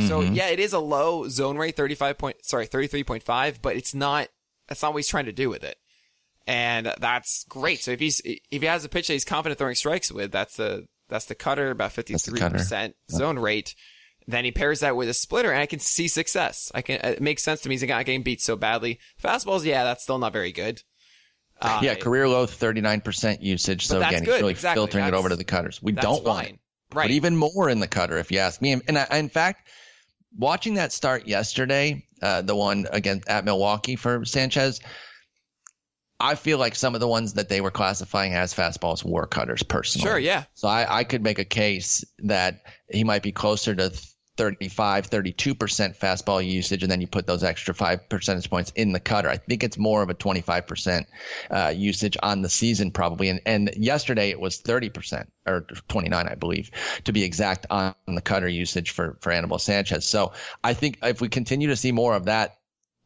So 0.00 0.22
Mhm. 0.22 0.34
yeah, 0.36 0.48
it 0.48 0.60
is 0.60 0.72
a 0.72 0.78
low 0.78 1.28
zone 1.28 1.56
rate, 1.56 1.76
35 1.76 2.18
point, 2.18 2.36
sorry, 2.44 2.66
33.5, 2.66 3.60
but 3.62 3.76
it's 3.76 3.94
not, 3.94 4.28
that's 4.68 4.82
not 4.82 4.92
what 4.92 4.98
he's 4.98 5.08
trying 5.08 5.26
to 5.26 5.32
do 5.32 5.48
with 5.50 5.64
it. 5.64 5.76
And 6.46 6.92
that's 6.98 7.44
great. 7.48 7.80
So 7.82 7.90
if 7.92 8.00
he's, 8.00 8.20
if 8.24 8.60
he 8.62 8.66
has 8.66 8.84
a 8.84 8.88
pitch 8.88 9.06
that 9.06 9.12
he's 9.14 9.24
confident 9.24 9.58
throwing 9.58 9.74
strikes 9.74 10.10
with, 10.10 10.32
that's 10.32 10.56
the, 10.56 10.86
that's 11.08 11.26
the 11.26 11.34
cutter, 11.34 11.70
about 11.70 11.92
53% 11.92 12.94
zone 13.10 13.38
rate. 13.38 13.74
Then 14.26 14.44
he 14.44 14.52
pairs 14.52 14.80
that 14.80 14.96
with 14.96 15.08
a 15.08 15.14
splitter 15.14 15.50
and 15.50 15.60
I 15.60 15.66
can 15.66 15.80
see 15.80 16.08
success. 16.08 16.70
I 16.74 16.82
can, 16.82 17.00
it 17.02 17.20
makes 17.20 17.42
sense 17.42 17.60
to 17.62 17.68
me. 17.68 17.74
He's 17.74 17.82
not 17.82 18.04
getting 18.04 18.22
beat 18.22 18.40
so 18.40 18.56
badly. 18.56 18.98
Fastballs, 19.22 19.64
yeah, 19.64 19.84
that's 19.84 20.02
still 20.02 20.18
not 20.18 20.32
very 20.32 20.52
good. 20.52 20.82
Uh, 21.60 21.80
yeah, 21.82 21.94
career 21.94 22.26
low 22.28 22.46
39% 22.46 23.42
usage. 23.42 23.86
So 23.86 23.98
again, 23.98 24.24
good. 24.24 24.32
he's 24.34 24.40
really 24.40 24.52
Exactly. 24.52 24.80
filtering 24.80 25.04
it 25.06 25.14
over 25.14 25.28
to 25.28 25.36
the 25.36 25.44
cutters. 25.44 25.82
We 25.82 25.92
don't 25.92 26.24
want 26.24 26.46
fine. 26.46 26.54
it. 26.54 26.60
Right. 26.92 27.04
But 27.04 27.10
even 27.12 27.36
more 27.36 27.68
in 27.68 27.80
the 27.80 27.86
cutter, 27.86 28.18
if 28.18 28.32
you 28.32 28.38
ask 28.38 28.60
me. 28.62 28.72
And, 28.72 28.82
and 28.88 28.98
I, 28.98 29.18
in 29.18 29.28
fact, 29.28 29.68
watching 30.36 30.74
that 30.74 30.92
start 30.92 31.26
yesterday, 31.26 32.06
uh, 32.22 32.42
the 32.42 32.54
one 32.54 32.86
against 32.92 33.28
at 33.28 33.44
Milwaukee 33.44 33.96
for 33.96 34.24
Sanchez, 34.24 34.80
I 36.18 36.34
feel 36.34 36.58
like 36.58 36.74
some 36.74 36.94
of 36.94 37.00
the 37.00 37.08
ones 37.08 37.34
that 37.34 37.48
they 37.48 37.60
were 37.60 37.70
classifying 37.70 38.34
as 38.34 38.52
fastballs 38.52 39.02
were 39.02 39.26
cutters 39.26 39.62
personally. 39.62 40.06
sure. 40.06 40.18
Yeah. 40.18 40.44
So 40.54 40.68
I, 40.68 40.98
I 40.98 41.04
could 41.04 41.22
make 41.22 41.38
a 41.38 41.44
case 41.44 42.04
that 42.18 42.62
he 42.90 43.04
might 43.04 43.22
be 43.22 43.32
closer 43.32 43.74
to 43.74 43.90
35, 44.40 45.10
32% 45.10 45.54
fastball 45.98 46.42
usage, 46.42 46.82
and 46.82 46.90
then 46.90 47.02
you 47.02 47.06
put 47.06 47.26
those 47.26 47.44
extra 47.44 47.74
five 47.74 48.08
percentage 48.08 48.48
points 48.48 48.72
in 48.74 48.92
the 48.92 48.98
cutter. 48.98 49.28
I 49.28 49.36
think 49.36 49.62
it's 49.62 49.76
more 49.76 50.02
of 50.02 50.08
a 50.08 50.14
25% 50.14 51.04
uh, 51.50 51.74
usage 51.76 52.16
on 52.22 52.40
the 52.40 52.48
season, 52.48 52.90
probably. 52.90 53.28
And, 53.28 53.42
and 53.44 53.70
yesterday 53.76 54.30
it 54.30 54.40
was 54.40 54.62
30% 54.62 55.26
or 55.46 55.66
29, 55.88 56.26
I 56.26 56.34
believe, 56.36 56.70
to 57.04 57.12
be 57.12 57.22
exact, 57.22 57.66
on 57.68 57.94
the 58.06 58.22
cutter 58.22 58.48
usage 58.48 58.92
for, 58.92 59.18
for 59.20 59.30
Anibal 59.30 59.58
Sanchez. 59.58 60.06
So 60.06 60.32
I 60.64 60.72
think 60.72 61.00
if 61.02 61.20
we 61.20 61.28
continue 61.28 61.68
to 61.68 61.76
see 61.76 61.92
more 61.92 62.14
of 62.14 62.24
that, 62.24 62.59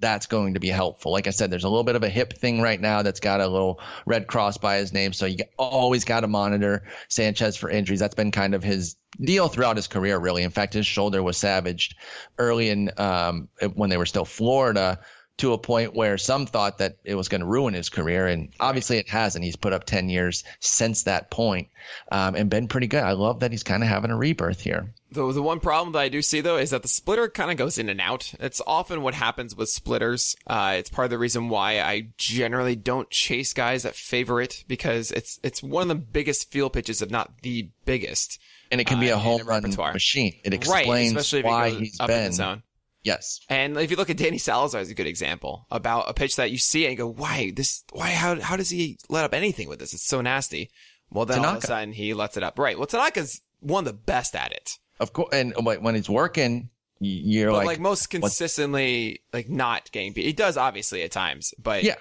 that's 0.04 0.26
going 0.26 0.52
to 0.52 0.60
be 0.60 0.68
helpful. 0.68 1.12
Like 1.12 1.26
I 1.26 1.30
said, 1.30 1.50
there's 1.50 1.64
a 1.64 1.68
little 1.68 1.82
bit 1.82 1.96
of 1.96 2.02
a 2.02 2.10
hip 2.10 2.34
thing 2.34 2.60
right 2.60 2.78
now 2.78 3.00
that's 3.00 3.20
got 3.20 3.40
a 3.40 3.48
little 3.48 3.80
red 4.04 4.26
cross 4.26 4.58
by 4.58 4.76
his 4.76 4.92
name. 4.92 5.14
So 5.14 5.24
you 5.24 5.44
always 5.58 6.04
got 6.04 6.20
to 6.20 6.28
monitor 6.28 6.84
Sanchez 7.08 7.56
for 7.56 7.70
injuries. 7.70 8.00
That's 8.00 8.14
been 8.14 8.30
kind 8.30 8.54
of 8.54 8.62
his 8.62 8.96
deal 9.18 9.48
throughout 9.48 9.76
his 9.76 9.86
career, 9.86 10.18
really. 10.18 10.42
In 10.42 10.50
fact, 10.50 10.74
his 10.74 10.86
shoulder 10.86 11.22
was 11.22 11.38
savaged 11.38 11.96
early 12.36 12.68
in 12.68 12.90
um, 12.98 13.48
when 13.74 13.88
they 13.88 13.96
were 13.96 14.04
still 14.04 14.26
Florida 14.26 15.00
to 15.38 15.52
a 15.52 15.58
point 15.58 15.94
where 15.94 16.16
some 16.16 16.46
thought 16.46 16.78
that 16.78 16.98
it 17.04 17.16
was 17.16 17.28
going 17.28 17.40
to 17.40 17.46
ruin 17.46 17.74
his 17.74 17.88
career. 17.88 18.28
And 18.28 18.52
obviously 18.60 18.98
it 18.98 19.08
hasn't. 19.08 19.44
He's 19.44 19.56
put 19.56 19.72
up 19.72 19.84
10 19.84 20.08
years 20.08 20.44
since 20.60 21.02
that 21.04 21.30
point, 21.30 21.68
um, 22.12 22.36
and 22.36 22.48
been 22.48 22.68
pretty 22.68 22.86
good. 22.86 23.02
I 23.02 23.12
love 23.12 23.40
that 23.40 23.50
he's 23.50 23.64
kind 23.64 23.82
of 23.82 23.88
having 23.88 24.10
a 24.12 24.16
rebirth 24.16 24.60
here. 24.60 24.94
The 25.10 25.30
the 25.32 25.42
one 25.42 25.60
problem 25.60 25.92
that 25.92 26.00
I 26.00 26.08
do 26.08 26.22
see 26.22 26.40
though 26.40 26.56
is 26.56 26.70
that 26.70 26.82
the 26.82 26.88
splitter 26.88 27.28
kind 27.28 27.50
of 27.52 27.56
goes 27.56 27.78
in 27.78 27.88
and 27.88 28.00
out. 28.00 28.32
It's 28.40 28.60
often 28.66 29.02
what 29.02 29.14
happens 29.14 29.54
with 29.54 29.68
splitters. 29.68 30.34
Uh, 30.46 30.74
it's 30.78 30.90
part 30.90 31.04
of 31.06 31.10
the 31.10 31.18
reason 31.18 31.48
why 31.48 31.78
I 31.80 32.08
generally 32.16 32.74
don't 32.74 33.08
chase 33.10 33.52
guys 33.52 33.84
that 33.84 33.94
favor 33.94 34.40
it 34.40 34.64
because 34.66 35.12
it's 35.12 35.38
it's 35.44 35.62
one 35.62 35.82
of 35.82 35.88
the 35.88 35.94
biggest 36.04 36.50
field 36.50 36.72
pitches, 36.72 37.00
if 37.00 37.10
not 37.12 37.30
the 37.42 37.70
biggest. 37.84 38.40
And 38.72 38.80
it 38.80 38.88
can 38.88 38.98
be 38.98 39.12
Uh, 39.12 39.16
a 39.16 39.18
home 39.20 39.42
run 39.46 39.62
repertoire. 39.62 39.92
machine. 39.92 40.34
It 40.42 40.50
right, 40.52 40.54
explains 40.54 41.32
if 41.32 41.44
why 41.44 41.70
he's 41.70 42.00
up 42.00 42.10
in 42.10 42.30
been. 42.36 42.62
Yes. 43.04 43.40
And 43.48 43.76
if 43.76 43.90
you 43.90 43.96
look 43.96 44.10
at 44.10 44.16
Danny 44.16 44.38
Salazar 44.38 44.80
as 44.80 44.90
a 44.90 44.94
good 44.94 45.06
example 45.06 45.66
about 45.70 46.08
a 46.08 46.14
pitch 46.14 46.36
that 46.36 46.50
you 46.50 46.58
see 46.58 46.84
and 46.86 46.92
you 46.92 46.98
go, 46.98 47.06
why 47.06 47.52
this, 47.54 47.84
why, 47.92 48.10
how, 48.10 48.40
how 48.40 48.56
does 48.56 48.70
he 48.70 48.98
let 49.08 49.24
up 49.24 49.34
anything 49.34 49.68
with 49.68 49.78
this? 49.78 49.92
It's 49.92 50.08
so 50.08 50.22
nasty. 50.22 50.70
Well, 51.10 51.26
then 51.26 51.44
all 51.44 51.56
of 51.56 51.62
a 51.62 51.66
sudden 51.66 51.92
he 51.92 52.14
lets 52.14 52.36
it 52.36 52.42
up. 52.42 52.58
Right. 52.58 52.76
Well, 52.78 52.86
Tanaka's 52.86 53.40
one 53.60 53.86
of 53.86 53.92
the 53.92 53.92
best 53.92 54.34
at 54.34 54.52
it. 54.52 54.72
Of 55.00 55.12
course, 55.12 55.28
and 55.32 55.54
when 55.62 55.82
when 55.82 55.96
it's 55.96 56.08
working, 56.08 56.70
you're 57.00 57.50
But 57.50 57.56
like, 57.58 57.66
like, 57.66 57.80
most 57.80 58.10
consistently, 58.10 59.20
like 59.32 59.48
not 59.48 59.90
getting 59.92 60.12
beat. 60.12 60.24
He 60.24 60.32
does 60.32 60.56
obviously 60.56 61.02
at 61.02 61.12
times, 61.12 61.52
but 61.58 61.82
Yeah. 61.84 61.96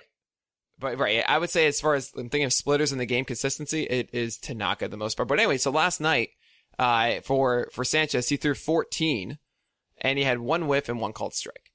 But 0.79 0.97
right, 0.97 1.23
I 1.27 1.37
would 1.37 1.49
say 1.49 1.67
as 1.67 1.79
far 1.79 1.95
as 1.95 2.11
I'm 2.15 2.29
thinking 2.29 2.45
of 2.45 2.53
splitters 2.53 2.91
in 2.91 2.97
the 2.97 3.05
game 3.05 3.25
consistency, 3.25 3.83
it 3.83 4.09
is 4.11 4.37
Tanaka 4.37 4.87
the 4.87 4.97
most 4.97 5.15
part. 5.15 5.29
But 5.29 5.39
anyway, 5.39 5.57
so 5.57 5.71
last 5.71 6.01
night, 6.01 6.29
uh, 6.77 7.21
for 7.21 7.69
for 7.71 7.83
Sanchez, 7.83 8.29
he 8.29 8.37
threw 8.37 8.53
14, 8.55 9.37
and 10.03 10.17
he 10.19 10.23
had 10.25 10.39
one 10.39 10.67
whiff 10.67 10.89
and 10.89 10.99
one 10.99 11.13
called 11.13 11.33
strike. 11.33 11.71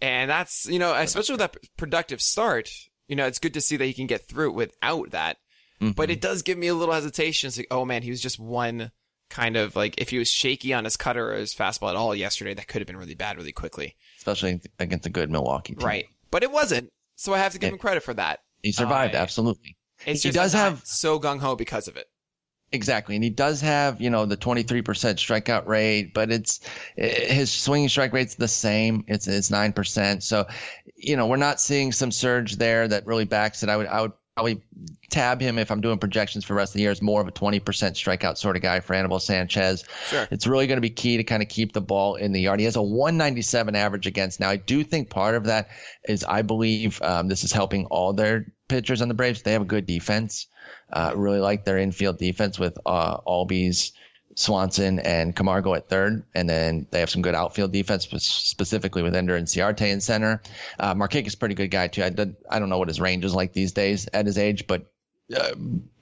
And 0.00 0.30
that's, 0.30 0.66
you 0.66 0.78
know, 0.78 0.94
especially 0.94 1.32
with 1.34 1.40
that 1.40 1.56
productive 1.76 2.20
start, 2.20 2.70
you 3.08 3.16
know, 3.16 3.26
it's 3.26 3.40
good 3.40 3.54
to 3.54 3.60
see 3.60 3.76
that 3.76 3.84
he 3.86 3.92
can 3.92 4.06
get 4.06 4.28
through 4.28 4.50
it 4.50 4.54
without 4.54 5.10
that. 5.10 5.38
Mm-hmm. 5.80 5.92
But 5.92 6.10
it 6.10 6.20
does 6.20 6.42
give 6.42 6.56
me 6.58 6.68
a 6.68 6.74
little 6.74 6.94
hesitation. 6.94 7.48
It's 7.48 7.56
like, 7.56 7.66
oh 7.70 7.84
man, 7.84 8.02
he 8.02 8.10
was 8.10 8.20
just 8.20 8.38
one 8.38 8.92
kind 9.30 9.56
of 9.56 9.74
like, 9.76 10.00
if 10.00 10.10
he 10.10 10.18
was 10.18 10.30
shaky 10.30 10.72
on 10.72 10.84
his 10.84 10.96
cutter 10.96 11.32
or 11.32 11.36
his 11.36 11.54
fastball 11.54 11.90
at 11.90 11.96
all 11.96 12.14
yesterday, 12.14 12.54
that 12.54 12.68
could 12.68 12.80
have 12.80 12.86
been 12.86 12.96
really 12.96 13.14
bad 13.14 13.36
really 13.36 13.52
quickly. 13.52 13.96
especially 14.18 14.60
against 14.78 15.06
a 15.06 15.10
good 15.10 15.30
Milwaukee 15.30 15.74
team. 15.74 15.86
Right. 15.86 16.06
But 16.30 16.42
it 16.42 16.50
wasn't. 16.52 16.90
So 17.16 17.32
I 17.34 17.38
have 17.38 17.52
to 17.52 17.58
give 17.58 17.68
Yeah. 17.68 17.72
him 17.74 17.78
credit 17.78 18.02
for 18.02 18.14
that. 18.14 18.40
He 18.62 18.72
survived, 18.72 19.14
Uh, 19.14 19.18
absolutely. 19.18 19.76
He 20.04 20.30
does 20.30 20.52
have- 20.52 20.82
so 20.84 21.18
gung 21.18 21.40
ho 21.40 21.56
because 21.56 21.88
of 21.88 21.96
it. 21.96 22.06
Exactly, 22.70 23.14
and 23.14 23.24
he 23.24 23.30
does 23.30 23.62
have 23.62 24.00
you 24.00 24.10
know 24.10 24.26
the 24.26 24.36
23% 24.36 24.82
strikeout 24.82 25.66
rate, 25.66 26.12
but 26.12 26.30
it's 26.30 26.60
his 26.96 27.50
swinging 27.50 27.88
strike 27.88 28.12
rate's 28.12 28.34
the 28.34 28.48
same. 28.48 29.04
It's 29.08 29.26
it's 29.26 29.50
nine 29.50 29.72
percent. 29.72 30.22
So, 30.22 30.46
you 30.94 31.16
know, 31.16 31.26
we're 31.26 31.36
not 31.36 31.60
seeing 31.60 31.92
some 31.92 32.10
surge 32.10 32.56
there 32.56 32.86
that 32.86 33.06
really 33.06 33.24
backs 33.24 33.62
it. 33.62 33.70
I 33.70 33.76
would 33.76 33.86
I 33.86 34.02
would 34.02 34.12
probably 34.38 34.62
tab 35.10 35.40
him 35.40 35.58
if 35.58 35.72
I'm 35.72 35.80
doing 35.80 35.98
projections 35.98 36.44
for 36.44 36.52
the 36.52 36.58
rest 36.58 36.70
of 36.70 36.74
the 36.74 36.82
year 36.82 36.92
as 36.92 37.02
more 37.02 37.20
of 37.20 37.26
a 37.26 37.32
20% 37.32 37.60
strikeout 37.60 38.38
sort 38.38 38.54
of 38.54 38.62
guy 38.62 38.78
for 38.78 38.94
Anibal 38.94 39.18
Sanchez. 39.18 39.84
Sure. 40.08 40.28
It's 40.30 40.46
really 40.46 40.68
going 40.68 40.76
to 40.76 40.82
be 40.82 40.90
key 40.90 41.16
to 41.16 41.24
kind 41.24 41.42
of 41.42 41.48
keep 41.48 41.72
the 41.72 41.80
ball 41.80 42.14
in 42.14 42.30
the 42.30 42.40
yard. 42.42 42.60
He 42.60 42.64
has 42.64 42.76
a 42.76 42.82
197 42.82 43.74
average 43.74 44.06
against. 44.06 44.38
Now, 44.38 44.48
I 44.48 44.54
do 44.54 44.84
think 44.84 45.10
part 45.10 45.34
of 45.34 45.44
that 45.44 45.70
is 46.08 46.22
I 46.22 46.42
believe 46.42 47.02
um, 47.02 47.26
this 47.26 47.42
is 47.42 47.50
helping 47.50 47.86
all 47.86 48.12
their 48.12 48.52
pitchers 48.68 49.02
on 49.02 49.08
the 49.08 49.14
Braves. 49.14 49.42
They 49.42 49.52
have 49.52 49.62
a 49.62 49.64
good 49.64 49.86
defense. 49.86 50.46
Uh, 50.92 51.12
really 51.16 51.40
like 51.40 51.64
their 51.64 51.78
infield 51.78 52.18
defense 52.18 52.58
with 52.58 52.78
uh, 52.86 53.18
Albies, 53.26 53.92
Swanson, 54.34 54.98
and 55.00 55.34
Camargo 55.34 55.74
at 55.74 55.88
third. 55.88 56.24
And 56.34 56.48
then 56.48 56.86
they 56.90 57.00
have 57.00 57.10
some 57.10 57.22
good 57.22 57.34
outfield 57.34 57.72
defense, 57.72 58.04
spe- 58.04 58.18
specifically 58.18 59.02
with 59.02 59.14
Ender 59.16 59.38
Inciarte 59.38 59.90
in 59.90 60.00
center. 60.00 60.40
Uh, 60.78 60.94
is 61.12 61.34
a 61.34 61.36
pretty 61.36 61.54
good 61.54 61.70
guy, 61.70 61.88
too. 61.88 62.04
I, 62.04 62.10
did, 62.10 62.36
I 62.50 62.58
don't 62.58 62.68
know 62.68 62.78
what 62.78 62.88
his 62.88 63.00
range 63.00 63.24
is 63.24 63.34
like 63.34 63.52
these 63.52 63.72
days 63.72 64.08
at 64.12 64.26
his 64.26 64.38
age, 64.38 64.66
but 64.66 64.86
uh, 65.36 65.54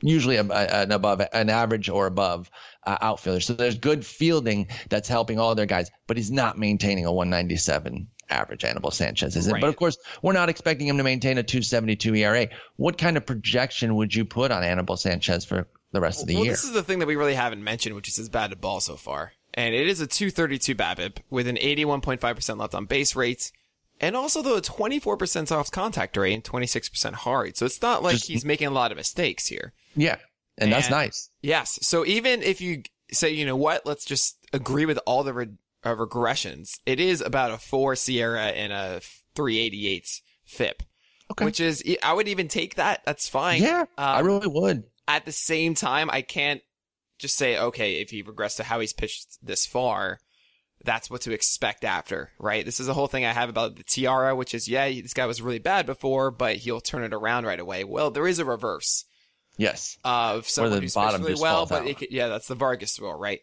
usually 0.02 0.36
a, 0.36 0.44
a- 0.44 0.82
an 0.82 0.92
above 0.92 1.20
an 1.32 1.50
average 1.50 1.88
or 1.88 2.06
above 2.06 2.50
uh, 2.86 2.98
outfielder. 3.00 3.40
So 3.40 3.54
there's 3.54 3.78
good 3.78 4.04
fielding 4.06 4.68
that's 4.88 5.08
helping 5.08 5.38
all 5.40 5.54
their 5.54 5.66
guys, 5.66 5.90
but 6.06 6.16
he's 6.16 6.30
not 6.30 6.58
maintaining 6.58 7.06
a 7.06 7.12
197 7.12 8.06
average. 8.30 8.64
Anibal 8.64 8.90
Sanchez 8.90 9.36
is 9.36 9.46
it? 9.46 9.52
Right. 9.52 9.60
But 9.60 9.68
of 9.68 9.76
course, 9.76 9.96
we're 10.22 10.32
not 10.32 10.48
expecting 10.48 10.86
him 10.88 10.96
to 10.98 11.04
maintain 11.04 11.38
a 11.38 11.42
272 11.42 12.14
ERA. 12.14 12.48
What 12.76 12.98
kind 12.98 13.16
of 13.16 13.24
projection 13.26 13.94
would 13.96 14.14
you 14.14 14.24
put 14.24 14.50
on 14.50 14.62
Anibal 14.64 14.96
Sanchez 14.96 15.44
for 15.44 15.66
the 15.92 16.00
rest 16.00 16.20
of 16.22 16.26
the 16.26 16.34
year? 16.34 16.38
well, 16.40 16.44
year? 16.46 16.52
this 16.52 16.64
is 16.64 16.72
the 16.72 16.82
thing 16.82 16.98
that 16.98 17.06
we 17.06 17.16
really 17.16 17.34
haven't 17.34 17.62
mentioned, 17.62 17.94
which 17.94 18.08
is 18.08 18.16
his 18.16 18.28
batted 18.28 18.60
ball 18.60 18.80
so 18.80 18.96
far. 18.96 19.32
And 19.54 19.74
it 19.74 19.86
is 19.88 20.00
a 20.00 20.06
232 20.06 20.74
BABIP 20.74 21.18
with 21.30 21.46
an 21.46 21.56
81.5% 21.56 22.58
left 22.58 22.74
on 22.74 22.84
base 22.86 23.16
rate. 23.16 23.52
And 23.98 24.14
also 24.14 24.42
the 24.42 24.60
24% 24.60 25.48
soft 25.48 25.72
contact 25.72 26.16
rate 26.18 26.34
and 26.34 26.44
26% 26.44 27.14
hard. 27.14 27.56
So 27.56 27.64
it's 27.64 27.80
not 27.80 28.02
like 28.02 28.16
Just- 28.16 28.28
he's 28.28 28.44
making 28.44 28.66
a 28.66 28.70
lot 28.72 28.90
of 28.92 28.98
mistakes 28.98 29.46
here. 29.46 29.72
yeah, 29.94 30.16
and 30.58 30.70
that's 30.70 30.90
nice. 30.90 31.30
Yes. 31.40 31.78
So 31.82 32.04
even 32.04 32.42
if 32.42 32.60
you 32.60 32.82
say, 33.10 33.30
you 33.30 33.46
know 33.46 33.56
what, 33.56 33.86
let's 33.86 34.04
just 34.04 34.36
agree 34.52 34.84
with 34.84 34.98
all 35.06 35.22
the 35.24 35.32
re- 35.32 35.48
uh, 35.86 35.94
regressions, 35.94 36.80
it 36.86 36.98
is 37.00 37.20
about 37.20 37.50
a 37.50 37.58
four 37.58 37.94
SIERA 37.94 38.52
and 38.54 38.72
a 38.72 39.00
388 39.34 40.20
FIP. 40.44 40.82
Okay. 41.30 41.44
Which 41.44 41.60
is, 41.60 41.82
I 42.02 42.12
would 42.12 42.28
even 42.28 42.48
take 42.48 42.76
that. 42.76 43.02
That's 43.04 43.28
fine. 43.28 43.62
Yeah, 43.62 43.86
I 43.98 44.20
Um, 44.20 44.26
really 44.26 44.46
would. 44.46 44.84
at 45.08 45.24
the 45.24 45.32
same 45.32 45.74
time, 45.74 46.08
I 46.10 46.22
can't 46.22 46.60
just 47.18 47.36
say, 47.36 47.58
okay, 47.58 48.00
if 48.00 48.10
he 48.10 48.22
regressed 48.22 48.56
to 48.58 48.62
how 48.62 48.78
he's 48.80 48.92
pitched 48.92 49.38
this 49.42 49.66
far, 49.66 50.18
that's 50.84 51.10
what 51.10 51.22
to 51.22 51.32
expect 51.32 51.82
after, 51.84 52.30
right? 52.38 52.64
This 52.64 52.78
is 52.78 52.86
the 52.86 52.94
whole 52.94 53.08
thing 53.08 53.24
I 53.24 53.32
have 53.32 53.48
about 53.48 53.74
the 53.76 53.82
Tiara, 53.82 54.36
which 54.36 54.54
is, 54.54 54.68
yeah, 54.68 54.86
this 54.88 55.14
guy 55.14 55.26
was 55.26 55.42
really 55.42 55.58
bad 55.58 55.84
before, 55.86 56.30
but 56.30 56.56
he'll 56.56 56.80
turn 56.80 57.02
it 57.02 57.14
around 57.14 57.44
right 57.44 57.58
away. 57.58 57.82
Well, 57.82 58.10
there 58.12 58.26
is 58.28 58.38
a 58.38 58.44
reverse 58.44 59.04
Yes. 59.56 59.96
of 60.04 60.48
someone 60.48 60.80
who's 60.82 60.94
pitched 60.94 61.18
really 61.18 61.40
well, 61.40 61.66
but 61.66 61.96
could, 61.96 62.08
yeah, 62.12 62.28
that's 62.28 62.46
the 62.46 62.54
Vargas 62.54 63.00
rule, 63.00 63.18
right? 63.18 63.40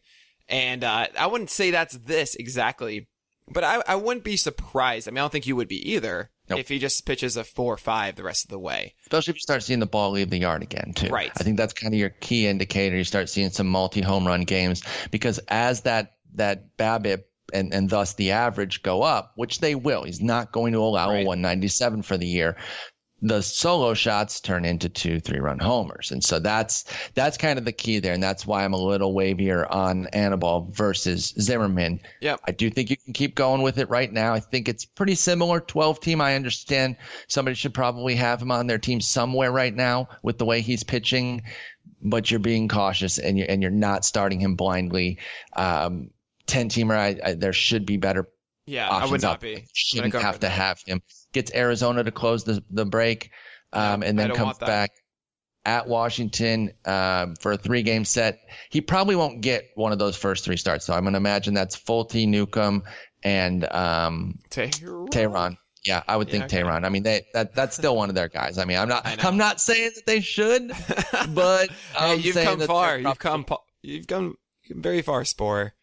And 0.49 0.83
uh, 0.83 1.07
I 1.17 1.27
wouldn't 1.27 1.49
say 1.49 1.71
that's 1.71 1.95
this 1.97 2.35
exactly, 2.35 3.07
but 3.51 3.63
I, 3.63 3.81
I 3.87 3.95
wouldn't 3.95 4.23
be 4.25 4.37
surprised. 4.37 5.07
I 5.07 5.11
mean, 5.11 5.19
I 5.19 5.21
don't 5.21 5.31
think 5.31 5.47
you 5.47 5.55
would 5.55 5.67
be 5.69 5.91
either 5.93 6.29
Nope. 6.49 6.59
if 6.59 6.67
he 6.69 6.79
just 6.79 7.05
pitches 7.05 7.37
a 7.37 7.43
four 7.45 7.73
or 7.73 7.77
five 7.77 8.15
the 8.15 8.23
rest 8.23 8.43
of 8.45 8.49
the 8.49 8.59
way. 8.59 8.93
Especially 9.03 9.31
if 9.31 9.35
you 9.37 9.41
start 9.41 9.63
seeing 9.63 9.79
the 9.79 9.85
ball 9.85 10.11
leave 10.11 10.29
the 10.29 10.37
yard 10.39 10.61
again, 10.61 10.93
too. 10.95 11.07
Right. 11.07 11.31
I 11.37 11.43
think 11.43 11.57
that's 11.57 11.73
kind 11.73 11.93
of 11.93 11.99
your 11.99 12.09
key 12.09 12.47
indicator. 12.47 12.97
You 12.97 13.03
start 13.05 13.29
seeing 13.29 13.49
some 13.51 13.67
multi 13.67 14.01
home 14.01 14.27
run 14.27 14.41
games 14.41 14.83
because 15.11 15.39
as 15.47 15.81
that 15.81 16.13
that 16.35 16.75
BABIP 16.77 17.23
and, 17.53 17.73
and 17.73 17.89
thus 17.89 18.13
the 18.15 18.31
average 18.31 18.81
go 18.83 19.03
up, 19.03 19.31
which 19.35 19.59
they 19.59 19.75
will, 19.75 20.03
he's 20.03 20.21
not 20.21 20.51
going 20.51 20.73
to 20.73 20.79
allow 20.79 21.09
Right. 21.09 21.23
a 21.23 21.27
197 21.27 22.01
for 22.01 22.17
the 22.17 22.25
year. 22.27 22.57
The 23.25 23.41
solo 23.41 23.93
shots 23.93 24.39
turn 24.41 24.65
into 24.65 24.89
two, 24.89 25.19
three 25.19 25.39
run 25.39 25.57
homers. 25.57 26.11
And 26.11 26.23
so 26.23 26.39
that's 26.39 26.85
that's 27.15 27.37
kind 27.37 27.57
of 27.57 27.65
the 27.65 27.71
key 27.71 27.99
there. 27.99 28.13
And 28.13 28.21
that's 28.21 28.45
why 28.45 28.63
I'm 28.63 28.73
a 28.73 28.77
little 28.77 29.15
wavier 29.15 29.65
on 29.73 30.07
Anibal 30.07 30.69
versus 30.71 31.33
Zimmermann. 31.39 32.01
Yep. 32.21 32.41
I 32.45 32.51
do 32.51 32.69
think 32.69 32.89
you 32.89 32.97
can 32.97 33.13
keep 33.13 33.33
going 33.33 33.61
with 33.61 33.77
it 33.77 33.89
right 33.89 34.11
now. 34.11 34.33
I 34.33 34.39
think 34.39 34.67
it's 34.67 34.85
pretty 34.85 35.15
similar. 35.15 35.59
12 35.59 35.99
team. 35.99 36.21
I 36.21 36.35
understand 36.35 36.97
somebody 37.27 37.55
should 37.55 37.73
probably 37.73 38.15
have 38.15 38.41
him 38.41 38.51
on 38.51 38.67
their 38.67 38.77
team 38.77 39.01
somewhere 39.01 39.51
right 39.51 39.73
now 39.73 40.09
with 40.21 40.37
the 40.37 40.45
way 40.45 40.61
he's 40.61 40.83
pitching, 40.83 41.43
but 42.01 42.29
you're 42.29 42.39
being 42.39 42.67
cautious 42.67 43.17
and 43.17 43.37
you're, 43.37 43.47
and 43.49 43.61
you're 43.61 43.71
not 43.71 44.05
starting 44.05 44.39
him 44.39 44.55
blindly. 44.55 45.17
Um, 45.55 46.09
10 46.47 46.69
teamer, 46.69 46.97
I, 46.97 47.19
I, 47.23 47.33
there 47.35 47.53
should 47.53 47.85
be 47.85 47.97
better 47.97 48.27
Yeah, 48.65 48.89
I 48.89 49.05
would 49.05 49.21
not 49.21 49.41
there. 49.41 49.57
be. 49.57 49.65
Shouldn't 49.73 50.13
have 50.13 50.39
to 50.41 50.49
have 50.49 50.79
him. 50.85 51.01
Gets 51.33 51.53
Arizona 51.53 52.03
to 52.03 52.11
close 52.11 52.43
the, 52.43 52.63
the 52.69 52.85
break, 52.85 53.31
um, 53.73 54.03
and 54.03 54.17
then 54.17 54.33
comes 54.33 54.57
back 54.57 54.91
at 55.65 55.87
Washington 55.87 56.71
um, 56.85 57.35
for 57.35 57.53
a 57.53 57.57
three 57.57 57.83
game 57.83 58.05
set. 58.05 58.39
He 58.69 58.81
probably 58.81 59.15
won't 59.15 59.41
get 59.41 59.69
one 59.75 59.91
of 59.91 59.99
those 59.99 60.15
first 60.15 60.45
three 60.45 60.57
starts. 60.57 60.85
So 60.85 60.93
I'm 60.93 61.03
going 61.03 61.13
to 61.13 61.17
imagine 61.17 61.53
that's 61.53 61.75
Folty, 61.75 62.27
Newcomb, 62.27 62.83
and 63.23 63.65
um, 63.71 64.39
Teheran. 64.49 65.09
Teheran. 65.09 65.57
Yeah, 65.85 66.01
I 66.07 66.15
would 66.15 66.29
think 66.29 66.51
Yeah, 66.51 66.59
okay. 66.59 66.63
Teheran. 66.63 66.85
I 66.85 66.89
mean, 66.89 67.03
they, 67.03 67.25
that 67.33 67.55
that's 67.55 67.75
still 67.75 67.95
one 67.95 68.07
of 68.09 68.15
their 68.15 68.29
guys. 68.29 68.57
I 68.57 68.65
mean, 68.65 68.77
I'm 68.77 68.87
not. 68.87 69.05
I'm 69.25 69.37
not 69.37 69.59
saying 69.59 69.91
that 69.95 70.05
they 70.05 70.21
should, 70.21 70.71
but 71.33 71.69
hey, 71.97 72.15
you've 72.15 72.35
come 72.35 72.59
far. 72.61 72.97
they're 72.97 73.09
You've 73.09 73.19
come. 73.19 73.45
You've 73.81 74.07
come 74.07 74.37
very 74.69 75.01
far, 75.01 75.25
Spore. 75.25 75.73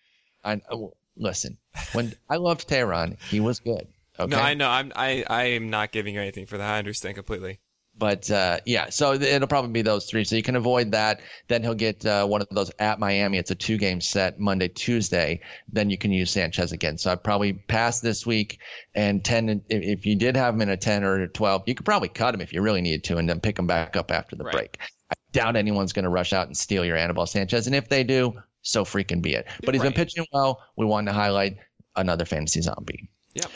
I, 0.42 0.62
oh, 0.70 0.94
listen, 1.18 1.58
when 1.92 2.12
I 2.28 2.36
loved 2.36 2.68
Teheran, 2.68 3.20
he 3.22 3.40
was 3.40 3.60
good. 3.60 3.86
Okay. 4.18 4.30
No, 4.30 4.38
I 4.38 4.54
know. 4.54 4.68
I'm. 4.68 4.92
I. 4.94 5.24
I 5.28 5.44
am 5.44 5.70
not 5.70 5.92
giving 5.92 6.14
you 6.14 6.20
anything 6.20 6.46
for 6.46 6.58
that. 6.58 6.74
I 6.74 6.78
understand 6.78 7.14
completely. 7.16 7.60
But 7.96 8.30
uh, 8.30 8.60
yeah, 8.64 8.88
so 8.88 9.18
th- 9.18 9.30
it'll 9.30 9.48
probably 9.48 9.72
be 9.72 9.82
those 9.82 10.06
three. 10.06 10.24
So 10.24 10.34
you 10.36 10.42
can 10.42 10.56
avoid 10.56 10.92
that. 10.92 11.20
Then 11.48 11.62
he'll 11.62 11.74
get 11.74 12.06
uh, 12.06 12.24
one 12.26 12.40
of 12.40 12.48
those 12.50 12.70
at 12.78 12.98
Miami. 12.98 13.36
It's 13.36 13.50
a 13.50 13.54
two 13.54 13.76
game 13.76 14.00
set 14.00 14.38
Monday, 14.40 14.68
Tuesday. 14.68 15.40
Then 15.70 15.90
you 15.90 15.98
can 15.98 16.10
use 16.12 16.30
Sanchez 16.30 16.72
again. 16.72 16.96
So 16.98 17.12
I'd 17.12 17.22
probably 17.22 17.52
pass 17.52 18.00
this 18.00 18.24
week 18.26 18.58
and 18.94 19.22
10. 19.22 19.48
If, 19.68 19.82
if 19.82 20.06
you 20.06 20.16
did 20.16 20.36
have 20.36 20.54
him 20.54 20.62
in 20.62 20.70
a 20.70 20.76
10 20.78 21.04
or 21.04 21.22
a 21.22 21.28
12, 21.28 21.64
you 21.66 21.74
could 21.74 21.84
probably 21.84 22.08
cut 22.08 22.34
him 22.34 22.40
if 22.40 22.52
you 22.54 22.62
really 22.62 22.80
needed 22.80 23.04
to 23.04 23.18
and 23.18 23.28
then 23.28 23.38
pick 23.40 23.58
him 23.58 23.66
back 23.66 23.96
up 23.96 24.10
after 24.10 24.34
the 24.36 24.44
Right. 24.44 24.52
break. 24.54 24.78
I 25.10 25.14
doubt 25.32 25.56
anyone's 25.56 25.92
going 25.92 26.04
to 26.04 26.10
rush 26.10 26.32
out 26.32 26.46
and 26.46 26.56
steal 26.56 26.84
your 26.86 26.96
Anibal 26.96 27.26
Sanchez. 27.26 27.66
And 27.66 27.76
if 27.76 27.88
they 27.90 28.04
do, 28.04 28.40
so 28.62 28.84
freaking 28.84 29.22
be 29.22 29.34
it. 29.34 29.46
But 29.64 29.74
he's 29.74 29.82
Right. 29.82 29.94
been 29.94 30.04
pitching 30.04 30.26
well. 30.32 30.62
We 30.76 30.86
wanted 30.86 31.12
to 31.12 31.14
highlight 31.14 31.56
another 31.96 32.24
fantasy 32.24 32.60
zombie. 32.60 33.08
Yep. 33.34 33.50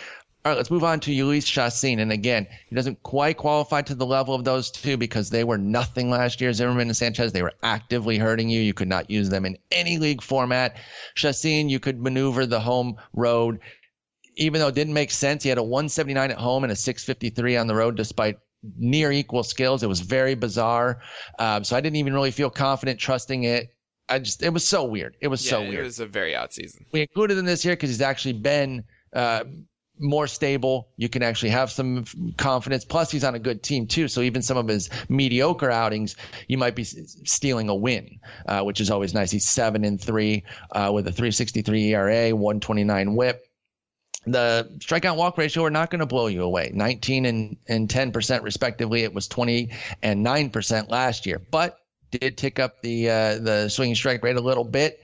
All 0.44 0.50
right, 0.50 0.56
let's 0.58 0.70
move 0.70 0.84
on 0.84 1.00
to 1.00 1.10
Jhoulys 1.10 1.46
Chacin. 1.46 2.00
And 2.00 2.12
again, 2.12 2.46
he 2.68 2.76
doesn't 2.76 3.02
quite 3.02 3.38
qualify 3.38 3.80
to 3.80 3.94
the 3.94 4.04
level 4.04 4.34
of 4.34 4.44
those 4.44 4.70
two 4.70 4.98
because 4.98 5.30
they 5.30 5.42
were 5.42 5.56
nothing 5.56 6.10
last 6.10 6.38
year. 6.38 6.52
Zimmermann 6.52 6.88
and 6.88 6.96
Sanchez, 6.96 7.32
they 7.32 7.42
were 7.42 7.54
actively 7.62 8.18
hurting 8.18 8.50
you. 8.50 8.60
You 8.60 8.74
could 8.74 8.88
not 8.88 9.08
use 9.08 9.30
them 9.30 9.46
in 9.46 9.56
any 9.72 9.96
league 9.96 10.20
format. 10.20 10.76
Chacin, 11.14 11.70
you 11.70 11.80
could 11.80 11.98
maneuver 11.98 12.44
the 12.44 12.60
home 12.60 12.96
road. 13.14 13.58
Even 14.36 14.60
though 14.60 14.68
it 14.68 14.74
didn't 14.74 14.92
make 14.92 15.12
sense, 15.12 15.44
he 15.44 15.48
had 15.48 15.56
a 15.56 15.62
179 15.62 16.30
at 16.30 16.36
home 16.36 16.62
and 16.64 16.72
a 16.72 16.76
653 16.76 17.56
on 17.56 17.66
the 17.66 17.74
road 17.74 17.96
despite 17.96 18.36
near 18.76 19.10
equal 19.12 19.44
skills. 19.44 19.82
It 19.82 19.88
was 19.88 20.00
very 20.00 20.34
bizarre. 20.34 21.00
Um, 21.38 21.64
so 21.64 21.74
I 21.74 21.80
didn't 21.80 21.96
even 21.96 22.12
really 22.12 22.32
feel 22.32 22.50
confident 22.50 23.00
trusting 23.00 23.44
it. 23.44 23.70
I 24.08 24.18
just, 24.18 24.42
it 24.42 24.50
was 24.50 24.66
so 24.66 24.84
weird. 24.84 25.16
It 25.20 25.28
was 25.28 25.44
Yeah, 25.44 25.50
so 25.50 25.62
it 25.62 25.68
weird 25.70 25.84
was 25.84 26.00
a 26.00 26.06
very 26.06 26.36
odd 26.36 26.52
season. 26.52 26.84
we 26.92 27.00
included 27.02 27.38
him 27.38 27.46
this 27.46 27.64
year 27.64 27.74
because 27.74 27.90
he's 27.90 28.02
actually 28.02 28.34
been 28.34 28.84
uh, 29.14 29.44
more 29.98 30.26
stable. 30.26 30.88
You 30.96 31.08
can 31.08 31.22
actually 31.22 31.50
have 31.50 31.70
some 31.70 32.04
confidence. 32.36 32.84
Plus, 32.84 33.10
he's 33.10 33.24
on 33.24 33.34
a 33.34 33.38
good 33.38 33.62
team 33.62 33.86
too. 33.86 34.08
So 34.08 34.20
even 34.20 34.42
some 34.42 34.56
of 34.56 34.68
his 34.68 34.90
mediocre 35.08 35.70
outings, 35.70 36.16
you 36.48 36.58
might 36.58 36.74
be 36.74 36.84
stealing 36.84 37.68
a 37.68 37.74
win, 37.74 38.18
uh, 38.46 38.62
which 38.62 38.80
is 38.80 38.90
always 38.90 39.14
nice. 39.14 39.30
He's 39.30 39.48
seven 39.48 39.84
and 39.84 40.00
three 40.00 40.44
uh, 40.72 40.90
with 40.92 41.06
a 41.06 41.12
3.63 41.12 41.90
ERA, 41.90 42.34
129 42.34 43.14
WHIP. 43.14 43.46
The 44.26 44.70
strikeout 44.78 45.16
walk 45.16 45.36
ratio 45.36 45.64
are 45.64 45.70
not 45.70 45.90
going 45.90 46.00
to 46.00 46.06
blow 46.06 46.28
you 46.28 46.42
away. 46.42 46.70
19 46.72 47.26
and 47.26 47.56
and 47.68 47.90
10 47.90 48.10
percent 48.10 48.42
respectively. 48.42 49.02
It 49.02 49.12
was 49.12 49.28
20 49.28 49.70
and 50.02 50.22
9 50.22 50.50
percent 50.50 50.88
last 50.90 51.26
year, 51.26 51.40
but 51.50 51.78
did 52.18 52.36
tick 52.38 52.58
up 52.58 52.82
the 52.82 53.08
uh, 53.08 53.38
the 53.38 53.68
swinging 53.68 53.94
strike 53.94 54.22
rate 54.22 54.36
a 54.36 54.40
little 54.40 54.64
bit 54.64 54.98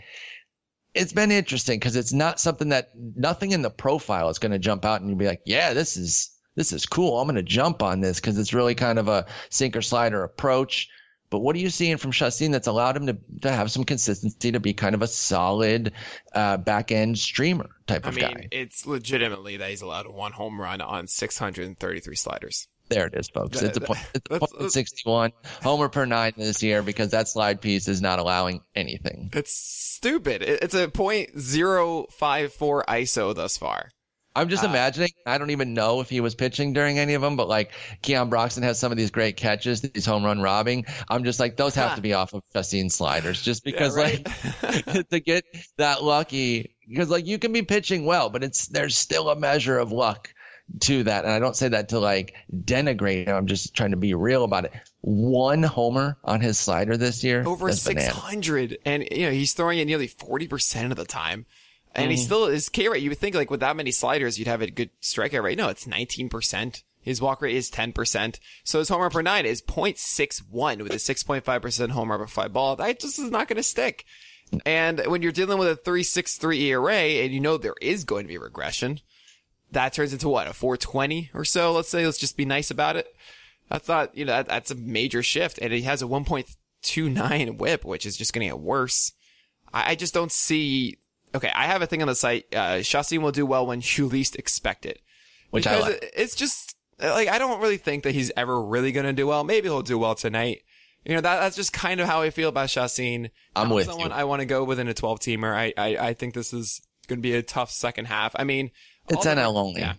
it's 0.94 1.12
been 1.12 1.30
interesting 1.30 1.78
because 1.78 1.96
it's 1.96 2.12
not 2.12 2.40
something 2.40 2.70
that 2.70 2.90
nothing 2.94 3.52
in 3.52 3.62
the 3.62 3.70
profile 3.70 4.28
is 4.28 4.38
going 4.38 4.52
to 4.52 4.58
jump 4.58 4.84
out 4.84 5.00
and 5.00 5.08
you'll 5.08 5.18
be 5.18 5.26
like, 5.26 5.42
yeah, 5.44 5.72
this 5.72 5.96
is 5.96 6.30
this 6.56 6.72
is 6.72 6.86
cool. 6.86 7.20
I'm 7.20 7.26
going 7.26 7.36
to 7.36 7.42
jump 7.42 7.82
on 7.82 8.00
this 8.00 8.20
because 8.20 8.38
it's 8.38 8.52
really 8.52 8.74
kind 8.74 8.98
of 8.98 9.08
a 9.08 9.26
sinker 9.50 9.82
slider 9.82 10.24
approach. 10.24 10.88
But 11.30 11.38
what 11.38 11.54
are 11.54 11.60
you 11.60 11.70
seeing 11.70 11.96
from 11.96 12.10
Chacin 12.10 12.50
that's 12.50 12.66
allowed 12.66 12.96
him 12.96 13.06
to, 13.06 13.16
to 13.42 13.52
have 13.52 13.70
some 13.70 13.84
consistency 13.84 14.50
to 14.50 14.58
be 14.58 14.74
kind 14.74 14.96
of 14.96 15.02
a 15.02 15.06
solid 15.06 15.92
uh, 16.34 16.56
back 16.56 16.90
end 16.90 17.18
streamer 17.18 17.70
type 17.86 18.04
I 18.04 18.08
of 18.08 18.16
mean, 18.16 18.24
guy? 18.24 18.48
it's 18.50 18.84
legitimately 18.84 19.56
that 19.58 19.70
he's 19.70 19.80
allowed 19.80 20.08
one 20.08 20.32
home 20.32 20.60
run 20.60 20.80
on 20.80 21.06
633 21.06 22.16
sliders. 22.16 22.66
There 22.90 23.06
it 23.06 23.14
is, 23.14 23.28
folks. 23.28 23.62
It's 23.62 23.76
a 23.78 23.80
point, 23.80 24.00
it's 24.14 24.26
a 24.30 24.34
that's- 24.38 24.52
point 24.52 24.72
61 24.72 25.32
homer 25.62 25.88
per 25.88 26.04
nine 26.04 26.32
this 26.36 26.62
year 26.62 26.82
because 26.82 27.12
that 27.12 27.28
slide 27.28 27.60
piece 27.60 27.88
is 27.88 28.02
not 28.02 28.18
allowing 28.18 28.60
anything. 28.74 29.30
It's 29.32 29.54
stupid. 29.54 30.42
It's 30.42 30.74
a 30.74 30.88
point 30.88 31.38
zero 31.38 32.06
five 32.10 32.52
four 32.52 32.84
ISO 32.88 33.34
thus 33.34 33.56
far. 33.56 33.90
I'm 34.34 34.48
just 34.48 34.64
Uh, 34.64 34.68
imagining. 34.68 35.10
I 35.26 35.38
don't 35.38 35.50
even 35.50 35.74
know 35.74 36.00
if 36.00 36.08
he 36.08 36.20
was 36.20 36.34
pitching 36.36 36.72
during 36.72 36.98
any 37.00 37.14
of 37.14 37.22
them, 37.22 37.36
but 37.36 37.48
like 37.48 37.72
Keon 38.02 38.28
Broxton 38.28 38.62
has 38.62 38.78
some 38.78 38.92
of 38.92 38.98
these 38.98 39.10
great 39.10 39.36
catches, 39.36 39.80
these 39.80 40.06
home 40.06 40.24
run 40.24 40.40
robbing. 40.40 40.86
I'm 41.08 41.24
just 41.24 41.40
like, 41.40 41.56
those 41.56 41.74
have 41.74 41.96
to 41.96 42.00
be 42.00 42.12
off 42.14 42.32
of 42.32 42.42
Chacin 42.54 42.90
sliders 42.90 43.42
just 43.42 43.64
because 43.64 43.96
right. 43.96 44.24
like 44.62 45.08
to 45.10 45.20
get 45.20 45.44
that 45.78 46.02
lucky 46.04 46.76
because 46.88 47.08
like 47.10 47.26
you 47.26 47.38
can 47.38 47.52
be 47.52 47.62
pitching 47.62 48.04
well, 48.06 48.30
but 48.30 48.42
it's 48.44 48.68
there's 48.68 48.96
still 48.96 49.30
a 49.30 49.36
measure 49.36 49.78
of 49.78 49.90
luck 49.92 50.32
to 50.80 51.02
that. 51.04 51.24
And 51.24 51.32
I 51.32 51.38
don't 51.38 51.56
say 51.56 51.68
that 51.68 51.88
to 51.90 51.98
like 51.98 52.34
denigrate 52.54 53.26
him. 53.26 53.34
I'm 53.36 53.46
just 53.46 53.74
trying 53.74 53.90
to 53.90 53.96
be 53.96 54.14
real 54.14 54.44
about 54.44 54.64
it. 54.66 54.72
One 55.00 55.62
homer 55.62 56.16
on 56.24 56.40
his 56.40 56.58
slider 56.58 56.96
this 56.96 57.24
year. 57.24 57.42
over 57.46 57.72
600, 57.72 58.68
bananas. 58.70 58.76
and 58.84 59.08
you 59.10 59.26
know 59.26 59.32
he's 59.32 59.52
throwing 59.54 59.78
it 59.78 59.86
nearly 59.86 60.06
forty 60.06 60.46
percent 60.46 60.92
of 60.92 60.96
the 60.98 61.04
time, 61.04 61.46
and 61.94 62.04
Mm-hmm. 62.04 62.10
he 62.10 62.16
still 62.16 62.46
his 62.46 62.68
K 62.68 62.88
rate. 62.88 63.02
You 63.02 63.10
would 63.10 63.18
think 63.18 63.34
like 63.34 63.50
with 63.50 63.60
that 63.60 63.76
many 63.76 63.90
sliders, 63.90 64.38
you'd 64.38 64.48
have 64.48 64.62
a 64.62 64.70
good 64.70 64.90
strikeout 65.02 65.42
rate. 65.42 65.58
No, 65.58 65.68
it's 65.68 65.86
nineteen 65.86 66.28
percent. 66.28 66.82
His 67.02 67.20
walk 67.22 67.40
rate 67.40 67.56
is 67.56 67.70
ten 67.70 67.92
percent. 67.92 68.38
So 68.62 68.78
his 68.78 68.90
homer 68.90 69.08
per 69.08 69.22
nine 69.22 69.46
is 69.46 69.62
0.61 69.62 70.82
with 70.82 70.92
a 70.92 70.98
six 70.98 71.22
point 71.22 71.44
five 71.44 71.62
percent 71.62 71.92
homer 71.92 72.18
per 72.18 72.26
fly 72.26 72.48
ball. 72.48 72.76
That 72.76 73.00
just 73.00 73.18
is 73.18 73.30
not 73.30 73.48
going 73.48 73.56
to 73.56 73.62
stick. 73.62 74.04
And 74.66 75.00
when 75.06 75.22
you're 75.22 75.32
dealing 75.32 75.58
with 75.58 75.68
a 75.68 75.76
three 75.76 76.02
six 76.02 76.36
three 76.36 76.60
ERA, 76.70 76.92
and 76.94 77.32
you 77.32 77.40
know 77.40 77.56
there 77.56 77.74
is 77.80 78.04
going 78.04 78.24
to 78.24 78.28
be 78.28 78.36
regression, 78.38 79.00
that 79.72 79.92
turns 79.92 80.12
into 80.12 80.28
what 80.28 80.46
a 80.48 80.52
420 80.52 81.30
or 81.34 81.44
so. 81.44 81.72
Let's 81.72 81.88
say 81.88 82.04
let's 82.04 82.18
just 82.18 82.36
be 82.36 82.44
nice 82.44 82.70
about 82.70 82.96
it. 82.96 83.14
I 83.70 83.78
thought 83.78 84.16
you 84.16 84.24
know 84.24 84.32
that, 84.32 84.46
that's 84.48 84.70
a 84.70 84.74
major 84.74 85.22
shift, 85.22 85.58
and 85.62 85.72
he 85.72 85.82
has 85.82 86.02
a 86.02 86.06
1.29 86.06 87.58
WHIP, 87.58 87.84
which 87.84 88.06
is 88.06 88.16
just 88.16 88.32
going 88.32 88.46
to 88.48 88.54
get 88.54 88.60
worse. 88.60 89.12
I, 89.72 89.92
I 89.92 89.94
just 89.94 90.14
don't 90.14 90.32
see. 90.32 90.98
Okay, 91.34 91.52
I 91.54 91.66
have 91.66 91.82
a 91.82 91.86
thing 91.86 92.02
on 92.02 92.08
the 92.08 92.14
site. 92.16 92.46
Uh, 92.54 92.82
Chacin 92.82 93.22
will 93.22 93.30
do 93.32 93.46
well 93.46 93.66
when 93.66 93.82
you 93.96 94.06
least 94.06 94.36
expect 94.36 94.84
it, 94.84 95.00
Which 95.50 95.66
I 95.66 95.76
because 95.76 95.92
like. 95.92 96.02
it- 96.02 96.12
it's 96.16 96.34
just 96.34 96.76
like 96.98 97.28
I 97.28 97.38
don't 97.38 97.60
really 97.60 97.76
think 97.76 98.02
that 98.02 98.14
he's 98.14 98.32
ever 98.36 98.60
really 98.60 98.92
going 98.92 99.06
to 99.06 99.12
do 99.12 99.26
well. 99.26 99.44
Maybe 99.44 99.68
he'll 99.68 99.82
do 99.82 99.98
well 99.98 100.14
tonight. 100.14 100.62
You 101.04 101.14
know 101.14 101.20
that 101.22 101.40
that's 101.40 101.56
just 101.56 101.72
kind 101.72 102.00
of 102.00 102.08
how 102.08 102.20
I 102.22 102.30
feel 102.30 102.48
about 102.48 102.68
Chacin. 102.68 103.30
I'm 103.56 103.68
Not 103.68 103.74
with 103.74 103.86
someone 103.86 104.10
you. 104.10 104.16
I 104.16 104.24
want 104.24 104.40
to 104.40 104.46
go 104.46 104.64
within 104.64 104.88
a 104.88 104.94
12 104.94 105.20
teamer. 105.20 105.54
I, 105.54 105.72
I 105.78 106.08
I 106.08 106.14
think 106.14 106.34
this 106.34 106.52
is 106.52 106.82
going 107.06 107.18
to 107.20 107.22
be 107.22 107.34
a 107.34 107.42
tough 107.42 107.70
second 107.70 108.06
half. 108.06 108.32
I 108.36 108.44
mean, 108.44 108.70
It's 109.10 109.26
all 109.26 109.34
the- 109.34 109.40
NL 109.40 109.56
only. 109.56 109.80
Yeah. 109.80 109.94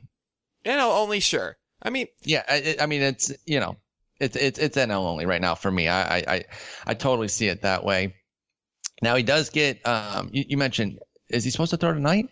NL 0.66 0.98
only, 1.02 1.20
sure. 1.20 1.58
I 1.84 1.90
mean, 1.90 2.08
Yeah, 2.24 2.44
I, 2.48 2.76
I 2.82 2.86
mean 2.86 3.02
it's 3.02 3.32
you 3.46 3.60
know 3.60 3.76
it's 4.20 4.36
it's 4.36 4.60
it's 4.60 4.78
NL 4.78 5.06
only 5.06 5.26
right 5.26 5.42
now 5.42 5.56
for 5.56 5.72
me. 5.72 5.88
I 5.88 6.18
I 6.18 6.24
I, 6.28 6.44
I 6.88 6.94
totally 6.94 7.28
see 7.28 7.48
it 7.48 7.62
that 7.64 7.84
way. 7.84 8.14
Now 9.02 9.16
he 9.16 9.24
does 9.24 9.50
get 9.50 9.86
um 9.88 10.30
you, 10.32 10.46
you 10.48 10.58
mentioned 10.58 11.00
is 11.30 11.44
he 11.44 11.50
supposed 11.50 11.72
to 11.72 11.78
throw 11.78 11.94
tonight? 11.94 12.30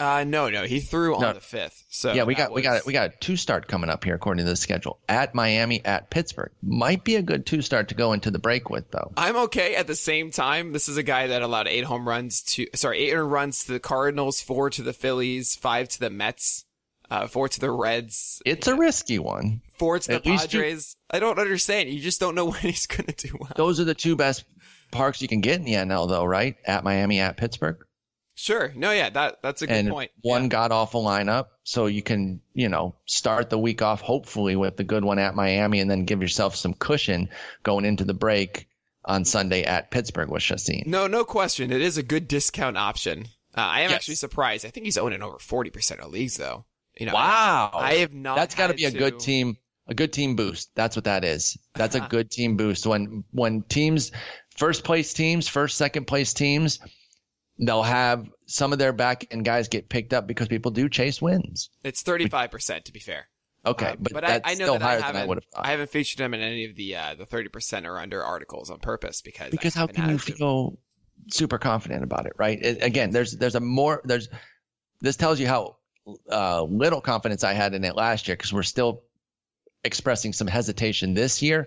Uh, 0.00 0.24
no, 0.24 0.50
no, 0.50 0.64
he 0.64 0.80
threw 0.80 1.14
on 1.14 1.20
No. 1.22 1.32
the 1.34 1.40
fifth. 1.40 1.84
So 1.88 2.12
yeah, 2.12 2.24
we 2.24 2.34
got 2.34 2.52
we 2.52 2.62
got 2.62 2.74
was- 2.74 2.86
we 2.86 2.92
got 2.92 3.10
a 3.10 3.16
two 3.20 3.36
start 3.36 3.68
coming 3.68 3.88
up 3.90 4.02
here 4.04 4.14
according 4.14 4.44
to 4.44 4.50
the 4.50 4.56
schedule 4.56 4.98
at 5.08 5.34
Miami 5.34 5.84
at 5.84 6.10
Pittsburgh. 6.10 6.50
Might 6.62 7.04
be 7.04 7.16
a 7.16 7.22
good 7.22 7.46
two 7.46 7.62
start 7.62 7.88
to 7.88 7.94
go 7.94 8.12
into 8.12 8.30
the 8.30 8.38
break 8.38 8.70
with 8.70 8.90
though. 8.90 9.12
I'm 9.16 9.36
okay 9.36 9.76
at 9.76 9.86
the 9.86 9.94
same 9.94 10.30
time. 10.30 10.72
This 10.72 10.88
is 10.88 10.96
a 10.96 11.02
guy 11.02 11.28
that 11.28 11.42
allowed 11.42 11.68
eight 11.68 11.84
home 11.84 12.08
runs 12.08 12.42
to, 12.54 12.66
sorry, 12.74 12.98
eight 13.08 13.14
runs 13.14 13.64
to 13.64 13.72
the 13.72 13.80
Cardinals, 13.80 14.40
four 14.40 14.68
to 14.70 14.82
the 14.82 14.92
Phillies, 14.92 15.54
five 15.54 15.88
to 15.90 16.00
the 16.00 16.10
Mets, 16.10 16.64
uh, 17.10 17.26
four 17.28 17.48
to 17.48 17.60
the 17.60 17.70
Reds, 17.70 18.42
It's 18.44 18.66
a 18.66 18.74
risky 18.74 19.18
one. 19.20 19.60
four 19.78 19.98
to 20.00 20.08
the 20.08 20.14
At 20.16 20.26
you- 20.26 20.38
Padres. 20.38 20.96
I 21.10 21.20
don't 21.20 21.38
understand. 21.38 21.90
You 21.90 22.00
just 22.00 22.18
don't 22.18 22.34
know 22.34 22.46
when 22.50 22.60
he's 22.60 22.86
going 22.86 23.06
to 23.06 23.28
do 23.28 23.36
well. 23.38 23.52
Those 23.54 23.78
are 23.78 23.84
the 23.84 23.94
two 23.94 24.16
best 24.16 24.44
parks 24.90 25.22
you 25.22 25.28
can 25.28 25.40
get 25.40 25.56
in 25.60 25.64
the 25.64 25.74
NL 25.74 26.08
though, 26.08 26.24
right? 26.24 26.56
At 26.66 26.82
Miami 26.82 27.20
at 27.20 27.36
Pittsburgh. 27.36 27.76
Sure. 28.36 28.72
No, 28.74 28.90
yeah, 28.90 29.10
that, 29.10 29.42
that's 29.42 29.62
a 29.62 29.66
good 29.66 29.76
and 29.76 29.88
point. 29.90 30.10
one 30.22 30.42
Yeah. 30.44 30.48
god 30.48 30.72
awful 30.72 31.04
lineup. 31.04 31.46
So 31.62 31.86
you 31.86 32.02
can, 32.02 32.40
you 32.52 32.68
know, 32.68 32.96
start 33.06 33.48
the 33.50 33.58
week 33.58 33.80
off 33.80 34.00
hopefully 34.00 34.56
with 34.56 34.76
the 34.76 34.84
good 34.84 35.04
one 35.04 35.18
at 35.18 35.34
Miami 35.34 35.80
and 35.80 35.90
then 35.90 36.04
give 36.04 36.20
yourself 36.20 36.56
some 36.56 36.74
cushion 36.74 37.28
going 37.62 37.84
into 37.84 38.04
the 38.04 38.14
break 38.14 38.68
on 39.04 39.24
Sunday 39.24 39.62
at 39.64 39.90
Pittsburgh 39.90 40.30
with 40.30 40.42
Chacin. 40.42 40.82
No, 40.86 41.06
no 41.06 41.24
question. 41.24 41.70
It 41.70 41.80
is 41.80 41.96
a 41.96 42.02
good 42.02 42.26
discount 42.26 42.76
option. 42.76 43.26
Uh, 43.56 43.60
I 43.60 43.80
am 43.82 43.90
Yes. 43.90 43.96
actually 43.98 44.14
surprised. 44.16 44.66
I 44.66 44.70
think 44.70 44.84
he's 44.86 44.98
owning 44.98 45.22
over 45.22 45.36
40% 45.38 46.00
of 46.00 46.10
leagues 46.10 46.36
though. 46.36 46.64
You 46.98 47.06
know, 47.06 47.14
Wow. 47.14 47.70
I 47.74 47.94
have 47.94 48.12
not. 48.12 48.36
That's 48.36 48.54
got 48.54 48.68
to 48.68 48.74
be 48.74 48.84
a 48.84 48.90
good 48.90 49.20
team, 49.20 49.56
a 49.86 49.94
good 49.94 50.12
team 50.12 50.34
boost. 50.36 50.70
That's 50.74 50.96
what 50.96 51.04
that 51.04 51.24
is. 51.24 51.56
That's 51.74 51.94
a 51.94 52.00
good 52.10 52.30
team 52.30 52.56
boost. 52.56 52.86
When 52.86 53.24
when 53.30 53.62
teams, 53.62 54.10
first 54.56 54.84
place 54.84 55.12
teams, 55.14 55.46
first 55.48 55.76
second 55.78 56.06
place 56.06 56.32
teams, 56.34 56.78
they'll 57.58 57.82
have 57.82 58.28
some 58.46 58.72
of 58.72 58.78
their 58.78 58.92
back 58.92 59.26
end 59.30 59.44
guys 59.44 59.68
get 59.68 59.88
picked 59.88 60.12
up 60.12 60.26
because 60.26 60.48
people 60.48 60.70
do 60.70 60.88
chase 60.88 61.22
wins. 61.22 61.70
It's 61.82 62.02
35% 62.02 62.84
to 62.84 62.92
be 62.92 63.00
fair. 63.00 63.28
Okay, 63.66 63.86
Uh, 63.86 63.96
but, 63.98 64.24
I, 64.24 64.28
that's 64.28 64.50
I 64.50 64.54
know 64.54 64.64
still 64.66 64.78
that 64.78 65.02
I 65.02 65.06
haven't, 65.06 65.26
thought. 65.26 65.44
I 65.56 65.70
haven't 65.70 65.88
featured 65.88 66.18
them 66.18 66.34
in 66.34 66.40
any 66.40 66.66
of 66.66 66.76
the 66.76 66.96
uh, 66.96 67.14
the 67.14 67.24
thirty 67.24 67.48
percent 67.48 67.86
or 67.86 67.98
under 67.98 68.22
articles 68.22 68.68
on 68.68 68.78
purpose 68.78 69.22
because 69.22 69.46
I 69.46 69.50
because 69.50 69.74
how 69.74 69.86
can 69.86 70.10
you 70.10 70.18
feel 70.18 70.78
super 71.30 71.56
confident 71.56 72.04
about 72.04 72.26
it 72.26 72.32
right 72.36 72.58
it, 72.60 72.82
again 72.82 73.10
there's 73.10 73.32
there's 73.32 73.54
a 73.54 73.60
more 73.60 74.02
there's 74.04 74.28
this 75.00 75.16
tells 75.16 75.40
you 75.40 75.46
how 75.46 75.76
uh, 76.30 76.62
little 76.62 77.00
confidence 77.00 77.44
i 77.44 77.54
had 77.54 77.72
in 77.72 77.84
it 77.84 77.96
last 77.96 78.28
year 78.28 78.36
because 78.36 78.52
we're 78.52 78.62
still 78.62 79.02
expressing 79.84 80.32
some 80.34 80.46
hesitation 80.46 81.14
this 81.14 81.40
year 81.40 81.66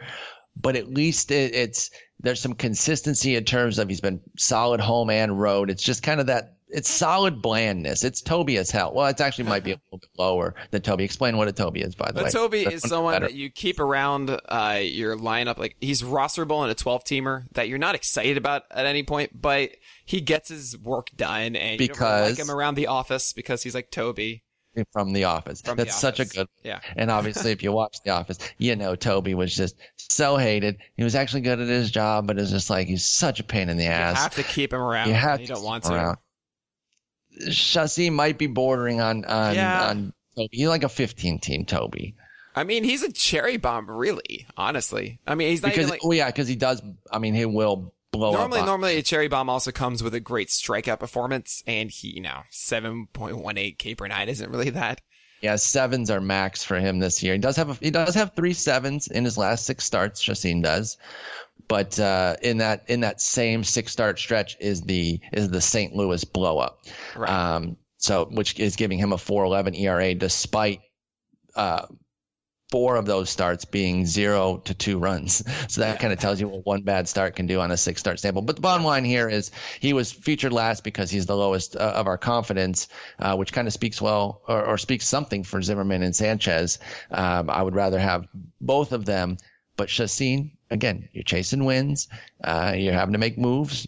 but 0.62 0.76
at 0.76 0.90
least 0.94 1.32
it, 1.32 1.54
it's 1.54 1.90
there's 2.20 2.42
some 2.42 2.54
consistency 2.54 3.36
in 3.36 3.44
terms 3.44 3.78
of 3.80 3.88
he's 3.90 4.02
been 4.02 4.20
solid 4.38 4.80
home 4.80 5.10
and 5.10 5.40
road 5.40 5.70
it's 5.70 5.84
just 5.84 6.04
kind 6.04 6.20
of 6.20 6.28
that 6.28 6.54
it's 6.70 6.90
solid 6.90 7.42
blandness 7.42 8.04
it's 8.04 8.22
toby 8.22 8.58
as 8.58 8.70
hell 8.70 8.94
well 8.94 9.08
it 9.08 9.22
actually 9.22 9.46
might 9.46 9.64
be 9.64 9.72
a 9.72 9.76
little 9.86 10.00
bit 10.00 10.10
lower 10.18 10.54
than 10.72 10.82
toby 10.82 11.04
explain 11.04 11.38
what 11.38 11.48
a 11.48 11.52
toby 11.54 11.82
is 11.82 11.96
by 11.96 12.08
the 12.08 12.14
But 12.16 12.24
way 12.26 12.30
Toby 12.32 12.64
That's 12.66 12.84
is 12.84 12.90
someone 12.90 13.14
better. 13.14 13.28
that 13.28 13.36
you 13.36 13.50
keep 13.50 13.80
around 13.80 14.30
uh, 14.30 14.80
your 14.82 15.16
lineup. 15.16 15.58
Like 15.58 15.78
he's 15.80 16.02
rosterable 16.02 16.64
in 16.66 16.70
a 16.70 16.76
twelve 16.76 17.04
teamer 17.06 17.46
that 17.54 17.70
you're 17.70 17.78
not 17.78 17.96
excited 17.96 18.36
about 18.36 18.64
at 18.72 18.86
any 18.86 19.04
point, 19.04 19.40
but 19.40 19.72
he 20.06 20.20
gets 20.20 20.50
his 20.50 20.78
work 20.78 21.10
done, 21.16 21.56
and 21.56 21.80
you 21.80 21.88
don't 21.88 22.00
really 22.00 22.30
like 22.30 22.38
him 22.40 22.52
around 22.52 22.76
the 22.76 22.88
office 22.88 23.32
because 23.32 23.64
he's 23.64 23.76
like 23.76 23.92
Toby. 23.92 24.44
From 24.92 25.14
the 25.14 25.24
office 25.26 25.62
From 25.62 25.78
The 25.78 25.86
that's 25.86 26.00
such 26.00 26.20
a 26.20 26.26
good 26.26 26.48
Yeah. 26.64 26.80
And 26.96 27.10
obviously, 27.12 27.52
if 27.52 27.64
you 27.64 27.72
watch 27.72 27.98
The 28.04 28.12
Office, 28.12 28.38
you 28.58 28.76
know 28.76 28.96
Toby 28.96 29.34
was 29.34 29.56
just 29.56 29.76
so 29.96 30.38
hated. 30.38 30.78
He 30.96 31.04
was 31.04 31.16
actually 31.16 31.42
good 31.42 31.60
at 31.60 31.68
his 31.68 31.92
job, 31.92 32.28
but 32.28 32.38
it's 32.40 32.52
just 32.52 32.70
like 32.70 32.88
he's 32.88 33.06
such 33.06 33.40
a 33.40 33.44
pain 33.44 33.70
in 33.70 33.78
the 33.78 33.84
You 33.86 33.90
ass. 33.90 34.18
have 34.18 34.36
to 34.36 34.44
keep 34.44 34.74
him 34.74 34.80
around. 34.82 35.08
You 35.10 35.14
have 35.16 35.42
You 35.42 35.48
to 35.48 35.54
don't 35.54 35.64
want 35.64 35.86
him 35.86 35.92
to. 35.92 35.98
around. 35.98 36.18
Chacin 37.52 38.14
might 38.14 38.38
be 38.38 38.48
bordering 38.48 39.02
on 39.02 39.26
on, 39.26 39.56
Yeah. 39.56 39.90
on 39.90 40.14
Toby. 40.36 40.50
He's 40.52 40.68
like 40.68 40.84
a 40.84 40.90
15 40.90 41.40
team 41.40 41.66
Toby 41.66 42.16
I 42.56 42.64
mean, 42.64 42.84
he's 42.84 43.04
a 43.04 43.12
cherry 43.12 43.58
bomb, 43.58 43.88
really. 43.90 44.48
Honestly, 44.58 45.20
I 45.28 45.36
mean, 45.36 45.50
he's 45.50 45.62
not 45.62 45.70
because 45.70 45.84
even 45.84 45.90
like. 45.92 46.04
well, 46.04 46.18
yeah, 46.18 46.26
because 46.26 46.48
he 46.48 46.56
does. 46.56 46.82
I 47.12 47.20
mean, 47.20 47.36
he 47.36 47.46
will 47.46 47.94
blow 48.18 48.32
Normally, 48.34 48.58
up. 48.60 48.64
on- 48.64 48.68
normally 48.68 48.98
a 48.98 49.02
cherry 49.04 49.28
bomb 49.28 49.50
also 49.50 49.72
comes 49.72 50.02
with 50.04 50.14
a 50.16 50.20
great 50.20 50.50
strikeout 50.50 51.00
performance, 51.00 51.64
and 51.68 51.90
he, 51.92 52.10
you 52.10 52.22
know, 52.22 52.42
seven 52.50 53.08
point 53.14 53.38
one 53.38 53.58
eight 53.58 53.78
K 53.80 53.96
per 53.96 54.08
nine 54.08 54.28
isn't 54.30 54.50
really 54.52 54.72
that. 54.72 55.02
Yeah, 55.42 55.56
sevens 55.58 56.10
are 56.10 56.20
max 56.20 56.64
for 56.64 56.80
him 56.80 56.98
this 56.98 57.22
year. 57.22 57.34
He 57.34 57.40
does 57.40 57.56
have 57.58 57.70
a, 57.70 57.74
he 57.76 57.92
does 57.92 58.16
have 58.16 58.34
three 58.36 58.54
sevens 58.54 59.08
in 59.08 59.24
his 59.24 59.38
last 59.38 59.66
six 59.68 59.86
starts. 59.86 60.20
Chacin 60.20 60.64
does, 60.64 60.98
but 61.68 62.00
uh, 62.00 62.38
in 62.42 62.58
that 62.58 62.86
in 62.88 63.02
that 63.02 63.22
same 63.22 63.64
six 63.64 63.92
start 63.92 64.18
stretch 64.18 64.58
is 64.60 64.82
the 64.82 65.20
is 65.32 65.50
the 65.50 65.62
St. 65.62 65.94
Louis 65.94 66.24
blow 66.24 66.58
up. 66.58 66.80
Right. 67.16 67.30
Um, 67.30 67.78
so 67.98 68.26
which 68.32 68.60
is 68.60 68.76
giving 68.76 68.98
him 69.00 69.12
a 69.12 69.18
4.11 69.18 69.80
ERA 69.80 70.14
despite 70.16 70.82
uh, 71.56 71.86
four 72.70 72.98
of 72.98 73.06
those 73.06 73.30
starts 73.30 73.64
being 73.66 74.06
zero 74.06 74.58
to 74.58 74.74
two 74.74 74.98
runs. 74.98 75.44
So 75.70 75.82
that 75.82 76.00
kind 76.00 76.14
of 76.14 76.20
tells 76.20 76.40
you 76.40 76.48
what 76.48 76.66
one 76.66 76.82
bad 76.82 77.08
start 77.08 77.36
can 77.36 77.46
do 77.46 77.60
on 77.60 77.72
a 77.72 77.78
six 77.78 78.00
start 78.00 78.20
sample. 78.20 78.42
But 78.42 78.56
the 78.56 78.62
bottom 78.62 78.86
line 78.86 79.04
here 79.04 79.28
is 79.28 79.52
he 79.80 79.94
was 79.94 80.12
featured 80.12 80.54
last 80.54 80.84
because 80.84 81.12
he's 81.12 81.26
the 81.26 81.36
lowest 81.36 81.76
uh, 81.76 81.94
of 81.96 82.08
our 82.08 82.18
confidence, 82.18 82.88
uh, 83.20 83.36
which 83.36 83.52
kind 83.52 83.68
of 83.68 83.74
speaks 83.74 84.02
well 84.02 84.42
or, 84.48 84.64
or 84.64 84.78
speaks 84.78 85.08
something 85.08 85.44
for 85.44 85.62
Zimmermann 85.62 86.04
and 86.04 86.16
Sanchez. 86.16 86.80
Um, 87.12 87.50
I 87.50 87.62
would 87.62 87.76
rather 87.76 88.00
have 88.00 88.28
both 88.62 88.92
of 88.92 89.06
them. 89.06 89.38
But 89.76 89.90
Chacin, 89.90 90.52
again, 90.72 91.10
you're 91.12 91.24
chasing 91.24 91.66
wins. 91.66 92.08
Uh, 92.44 92.74
you're 92.76 92.94
having 92.94 93.14
to 93.14 93.20
make 93.20 93.38
moves 93.38 93.88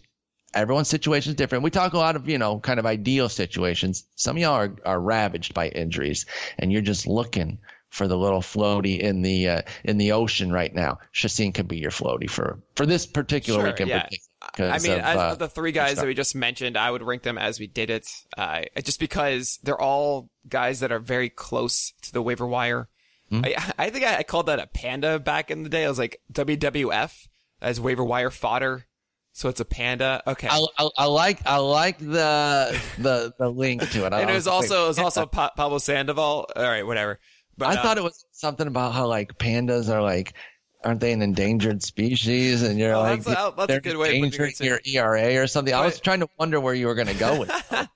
everyone's 0.52 0.88
situation 0.88 1.30
is 1.30 1.36
different. 1.36 1.62
We 1.62 1.70
talk 1.70 1.92
a 1.92 1.98
lot 1.98 2.16
of, 2.16 2.28
you 2.28 2.38
know, 2.38 2.58
kind 2.58 2.80
of 2.80 2.86
ideal 2.86 3.28
situations. 3.28 4.04
Some 4.16 4.36
of 4.36 4.42
y'all 4.42 4.54
are, 4.54 4.76
are 4.84 5.00
ravaged 5.00 5.54
by 5.54 5.68
injuries 5.68 6.26
and 6.58 6.72
you're 6.72 6.82
just 6.82 7.06
looking 7.06 7.58
for 7.90 8.06
the 8.08 8.16
little 8.16 8.40
floaty 8.40 8.98
in 8.98 9.22
the 9.22 9.48
uh, 9.48 9.62
in 9.84 9.98
the 9.98 10.12
ocean 10.12 10.50
right 10.52 10.74
now. 10.74 10.98
Chacin 11.12 11.52
could 11.52 11.68
be 11.68 11.78
your 11.78 11.90
floaty 11.90 12.30
for 12.30 12.60
for 12.76 12.86
this 12.86 13.06
particular 13.06 13.60
Sure, 13.60 13.68
week 13.68 13.80
in 13.80 13.88
yeah. 13.88 14.02
particular. 14.04 14.70
I 14.70 14.78
mean, 14.78 14.92
of, 14.92 15.16
uh, 15.16 15.34
the 15.34 15.48
three 15.48 15.72
guys 15.72 15.96
that 15.96 16.06
we 16.06 16.14
just 16.14 16.34
mentioned, 16.34 16.76
I 16.76 16.90
would 16.90 17.02
rank 17.02 17.22
them 17.22 17.36
as 17.36 17.60
we 17.60 17.66
did 17.66 17.90
it, 17.90 18.08
uh, 18.38 18.62
just 18.82 18.98
because 18.98 19.58
they're 19.62 19.80
all 19.80 20.30
guys 20.48 20.80
that 20.80 20.90
are 20.90 20.98
very 20.98 21.28
close 21.28 21.92
to 22.02 22.12
the 22.12 22.22
waiver 22.22 22.46
wire. 22.46 22.88
Hmm. 23.28 23.42
I, 23.44 23.72
I 23.78 23.90
think 23.90 24.04
I, 24.04 24.18
I 24.18 24.22
called 24.22 24.46
that 24.46 24.58
a 24.58 24.66
panda 24.66 25.18
back 25.18 25.50
in 25.50 25.62
the 25.62 25.68
day. 25.68 25.84
I 25.84 25.88
was 25.88 25.98
like 25.98 26.20
WWF 26.32 27.28
as 27.60 27.80
waiver 27.80 28.02
wire 28.04 28.30
fodder, 28.30 28.86
so 29.32 29.48
it's 29.48 29.60
a 29.60 29.64
panda. 29.64 30.22
Okay, 30.26 30.48
I, 30.50 30.64
I, 30.78 30.88
I 30.98 31.04
like 31.06 31.46
I 31.46 31.58
like 31.58 31.98
the 31.98 32.80
the 32.98 33.34
the 33.38 33.48
link 33.48 33.88
to 33.90 34.06
it. 34.06 34.12
And 34.12 34.30
it 34.30 34.34
was 34.34 34.46
also 34.46 34.84
it 34.86 34.88
was 34.88 34.98
also 35.06 35.26
pa- 35.26 35.52
Pablo 35.56 35.78
Sandoval. 35.78 36.48
All 36.56 36.62
right, 36.62 36.86
whatever. 36.86 37.20
But 37.60 37.68
I 37.68 37.74
uh, 37.78 37.82
thought 37.82 37.98
it 37.98 38.04
was 38.04 38.24
something 38.32 38.66
about 38.66 38.92
how 38.92 39.06
like 39.06 39.38
pandas 39.38 39.88
are 39.88 40.02
like 40.02 40.34
aren't 40.82 41.00
they 41.00 41.12
an 41.12 41.20
endangered 41.20 41.82
species 41.82 42.62
and 42.62 42.78
you're 42.78 42.94
Oh, 42.94 43.02
like 43.02 43.22
that's 43.22 43.38
a- 43.38 43.54
that's 43.56 43.72
a 43.74 43.80
good 43.80 43.96
way 43.98 44.18
of 44.20 44.32
putting 44.32 44.66
your 44.66 44.80
ERA 44.84 45.36
or 45.42 45.46
something. 45.46 45.74
I 45.74 45.84
was 45.84 46.00
trying 46.00 46.20
to 46.20 46.28
wonder 46.38 46.58
where 46.58 46.74
you 46.74 46.86
were 46.86 46.94
going 46.94 47.08
to 47.08 47.14
go 47.14 47.38
with. 47.40 47.50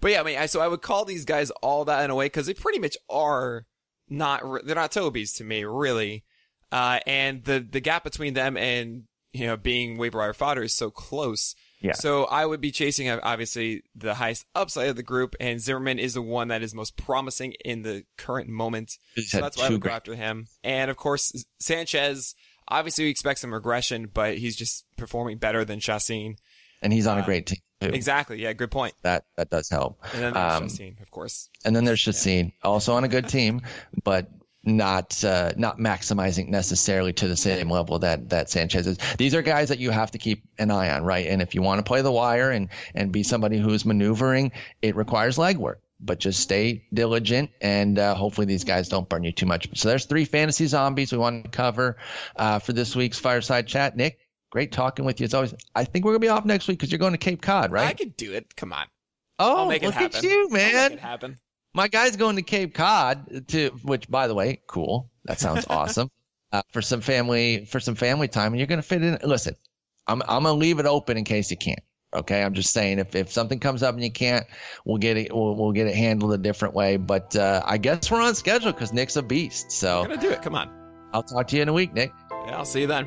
But 0.00 0.10
yeah, 0.10 0.20
I 0.20 0.24
mean, 0.24 0.36
I, 0.36 0.46
so 0.46 0.60
I 0.60 0.66
would 0.66 0.82
call 0.82 1.04
these 1.04 1.24
guys 1.24 1.50
all 1.62 1.84
that 1.84 2.04
in 2.04 2.10
a 2.10 2.16
way 2.16 2.26
because 2.26 2.46
they 2.46 2.54
pretty 2.54 2.80
much 2.80 2.96
are 3.08 3.66
not, 4.08 4.42
they're 4.66 4.74
not 4.74 4.90
Tobies 4.90 5.32
to 5.34 5.44
me, 5.44 5.62
really. 5.62 6.24
Uh, 6.72 6.98
and 7.06 7.44
the, 7.44 7.60
the 7.60 7.78
gap 7.78 8.02
between 8.02 8.34
them 8.34 8.56
and, 8.56 9.04
you 9.32 9.46
know, 9.46 9.56
being 9.56 9.96
waiver 9.96 10.18
wire 10.18 10.32
fodder 10.32 10.64
is 10.64 10.74
so 10.74 10.90
close. 10.90 11.54
Yeah. 11.82 11.92
So 11.94 12.24
I 12.24 12.46
would 12.46 12.60
be 12.60 12.70
chasing, 12.70 13.10
obviously, 13.10 13.82
the 13.94 14.14
highest 14.14 14.46
upside 14.54 14.88
of 14.88 14.96
the 14.96 15.02
group, 15.02 15.34
and 15.40 15.60
Zimmermann 15.60 15.98
is 15.98 16.14
the 16.14 16.22
one 16.22 16.48
that 16.48 16.62
is 16.62 16.74
most 16.74 16.96
promising 16.96 17.54
in 17.64 17.82
the 17.82 18.04
current 18.16 18.48
moment. 18.48 18.98
So 19.16 19.40
that's 19.40 19.58
why 19.58 19.66
I 19.66 19.70
would 19.70 19.80
go 19.80 19.90
after 19.90 20.14
him. 20.14 20.46
And 20.62 20.90
of 20.90 20.96
course, 20.96 21.44
Sanchez, 21.58 22.34
obviously 22.68 23.04
we 23.04 23.10
expect 23.10 23.40
some 23.40 23.52
regression, 23.52 24.08
but 24.12 24.38
he's 24.38 24.56
just 24.56 24.84
performing 24.96 25.38
better 25.38 25.64
than 25.64 25.80
Chacin. 25.80 26.36
and 26.82 26.92
he's 26.92 27.06
on 27.06 27.18
a 27.18 27.22
Uh, 27.22 27.24
great 27.24 27.46
team 27.46 27.58
too. 27.80 27.88
Exactly. 27.88 28.40
Yeah, 28.42 28.52
good 28.52 28.70
point. 28.70 28.94
That 29.02 29.24
that 29.36 29.50
does 29.50 29.68
help. 29.68 29.98
And 30.14 30.22
then 30.22 30.32
there's 30.34 30.52
Um, 30.54 30.68
Chacin, 30.68 30.96
of 31.02 31.10
course. 31.10 31.48
And 31.64 31.74
then 31.76 31.84
there's 31.84 32.00
Chacin, 32.00 32.52
also 32.62 32.94
on 32.94 33.04
a 33.04 33.08
good 33.08 33.28
team, 33.36 33.60
but 34.04 34.28
not 34.64 35.24
uh, 35.24 35.52
not 35.56 35.78
maximizing 35.78 36.48
necessarily 36.48 37.12
to 37.14 37.28
the 37.28 37.36
same 37.36 37.70
level 37.70 37.98
that 38.00 38.28
that 38.30 38.50
Sanchez 38.50 38.86
is. 38.86 38.98
These 39.18 39.34
are 39.34 39.42
guys 39.42 39.70
that 39.70 39.78
you 39.78 39.90
have 39.90 40.12
to 40.12 40.18
keep 40.18 40.44
an 40.58 40.70
eye 40.70 40.90
on, 40.90 41.04
right? 41.04 41.26
And 41.26 41.42
if 41.42 41.54
you 41.54 41.62
want 41.62 41.78
to 41.80 41.82
play 41.82 42.02
the 42.02 42.12
wire 42.12 42.50
and 42.50 42.68
and 42.94 43.12
be 43.12 43.22
somebody 43.22 43.58
who's 43.58 43.84
maneuvering, 43.84 44.52
it 44.80 44.96
requires 44.96 45.36
legwork. 45.36 45.76
But 46.04 46.18
just 46.18 46.40
stay 46.40 46.84
diligent, 46.92 47.50
and 47.60 47.96
uh, 47.96 48.14
hopefully 48.16 48.46
these 48.46 48.64
guys 48.64 48.88
don't 48.88 49.08
burn 49.08 49.22
you 49.22 49.30
too 49.30 49.46
much. 49.46 49.68
So 49.78 49.88
there's 49.88 50.04
three 50.06 50.24
fantasy 50.24 50.66
zombies 50.66 51.12
we 51.12 51.18
want 51.18 51.44
to 51.44 51.50
cover 51.50 51.96
uh, 52.34 52.58
for 52.58 52.72
this 52.72 52.96
week's 52.96 53.20
fireside 53.20 53.68
chat. 53.68 53.96
Nick, 53.96 54.18
great 54.50 54.72
talking 54.72 55.04
with 55.04 55.20
you 55.20 55.24
as 55.26 55.34
always. 55.34 55.54
I 55.76 55.84
think 55.84 56.04
we're 56.04 56.12
gonna 56.12 56.18
be 56.20 56.28
off 56.28 56.44
next 56.44 56.66
week 56.66 56.78
because 56.78 56.90
you're 56.90 56.98
going 56.98 57.12
to 57.12 57.18
Cape 57.18 57.40
Cod, 57.40 57.70
right? 57.70 57.86
I 57.86 57.92
could 57.92 58.16
do 58.16 58.32
it. 58.32 58.56
Come 58.56 58.72
on. 58.72 58.86
oh, 59.38 59.58
I'll 59.58 59.68
make 59.68 59.82
it 59.84 59.86
look 59.86 59.94
happen. 59.94 60.16
at 60.16 60.22
you, 60.24 60.44
I'll 60.44 60.48
make 60.50 60.72
man! 60.72 60.92
it 60.92 60.98
happen. 60.98 61.38
My 61.74 61.88
guy's 61.88 62.16
going 62.16 62.36
to 62.36 62.42
Cape 62.42 62.74
Cod 62.74 63.48
to 63.48 63.70
which 63.82 64.08
by 64.08 64.26
the 64.28 64.34
way, 64.34 64.60
cool. 64.66 65.10
That 65.24 65.38
sounds 65.40 65.66
awesome. 65.70 66.10
Uh, 66.52 66.62
for 66.72 66.82
some 66.82 67.00
family 67.00 67.64
for 67.64 67.80
some 67.80 67.94
family 67.94 68.28
time 68.28 68.52
and 68.52 68.58
you're 68.60 68.66
going 68.66 68.80
to 68.80 68.86
fit 68.86 69.02
in 69.02 69.18
listen. 69.24 69.56
I'm 70.06 70.22
I'm 70.22 70.42
going 70.42 70.54
to 70.54 70.58
leave 70.60 70.78
it 70.78 70.86
open 70.86 71.16
in 71.16 71.24
case 71.24 71.50
you 71.50 71.56
can't. 71.56 71.80
Okay? 72.14 72.42
I'm 72.42 72.52
just 72.54 72.72
saying 72.72 72.98
if 72.98 73.14
if 73.14 73.32
something 73.32 73.58
comes 73.58 73.82
up 73.82 73.94
and 73.94 74.04
you 74.04 74.10
can't, 74.12 74.46
we'll 74.84 74.98
get 74.98 75.16
it 75.16 75.34
we'll, 75.34 75.54
we'll 75.54 75.72
get 75.72 75.86
it 75.86 75.94
handled 75.94 76.32
a 76.34 76.38
different 76.38 76.74
way, 76.74 76.96
but 76.96 77.34
uh, 77.36 77.62
I 77.64 77.78
guess 77.78 78.10
we're 78.10 78.20
on 78.20 78.34
schedule 78.34 78.72
cuz 78.72 78.92
Nick's 78.92 79.16
a 79.16 79.22
beast. 79.22 79.66
I'm 79.66 79.70
So, 79.70 80.02
gonna 80.04 80.20
do 80.20 80.30
it. 80.30 80.42
Come 80.42 80.54
on. 80.54 80.70
I'll 81.14 81.22
talk 81.22 81.46
to 81.48 81.56
you 81.56 81.62
in 81.62 81.68
a 81.68 81.72
week, 81.72 81.92
Nick. 81.94 82.12
Yeah, 82.46 82.56
I'll 82.56 82.64
see 82.64 82.82
you 82.82 82.86
then. 82.86 83.06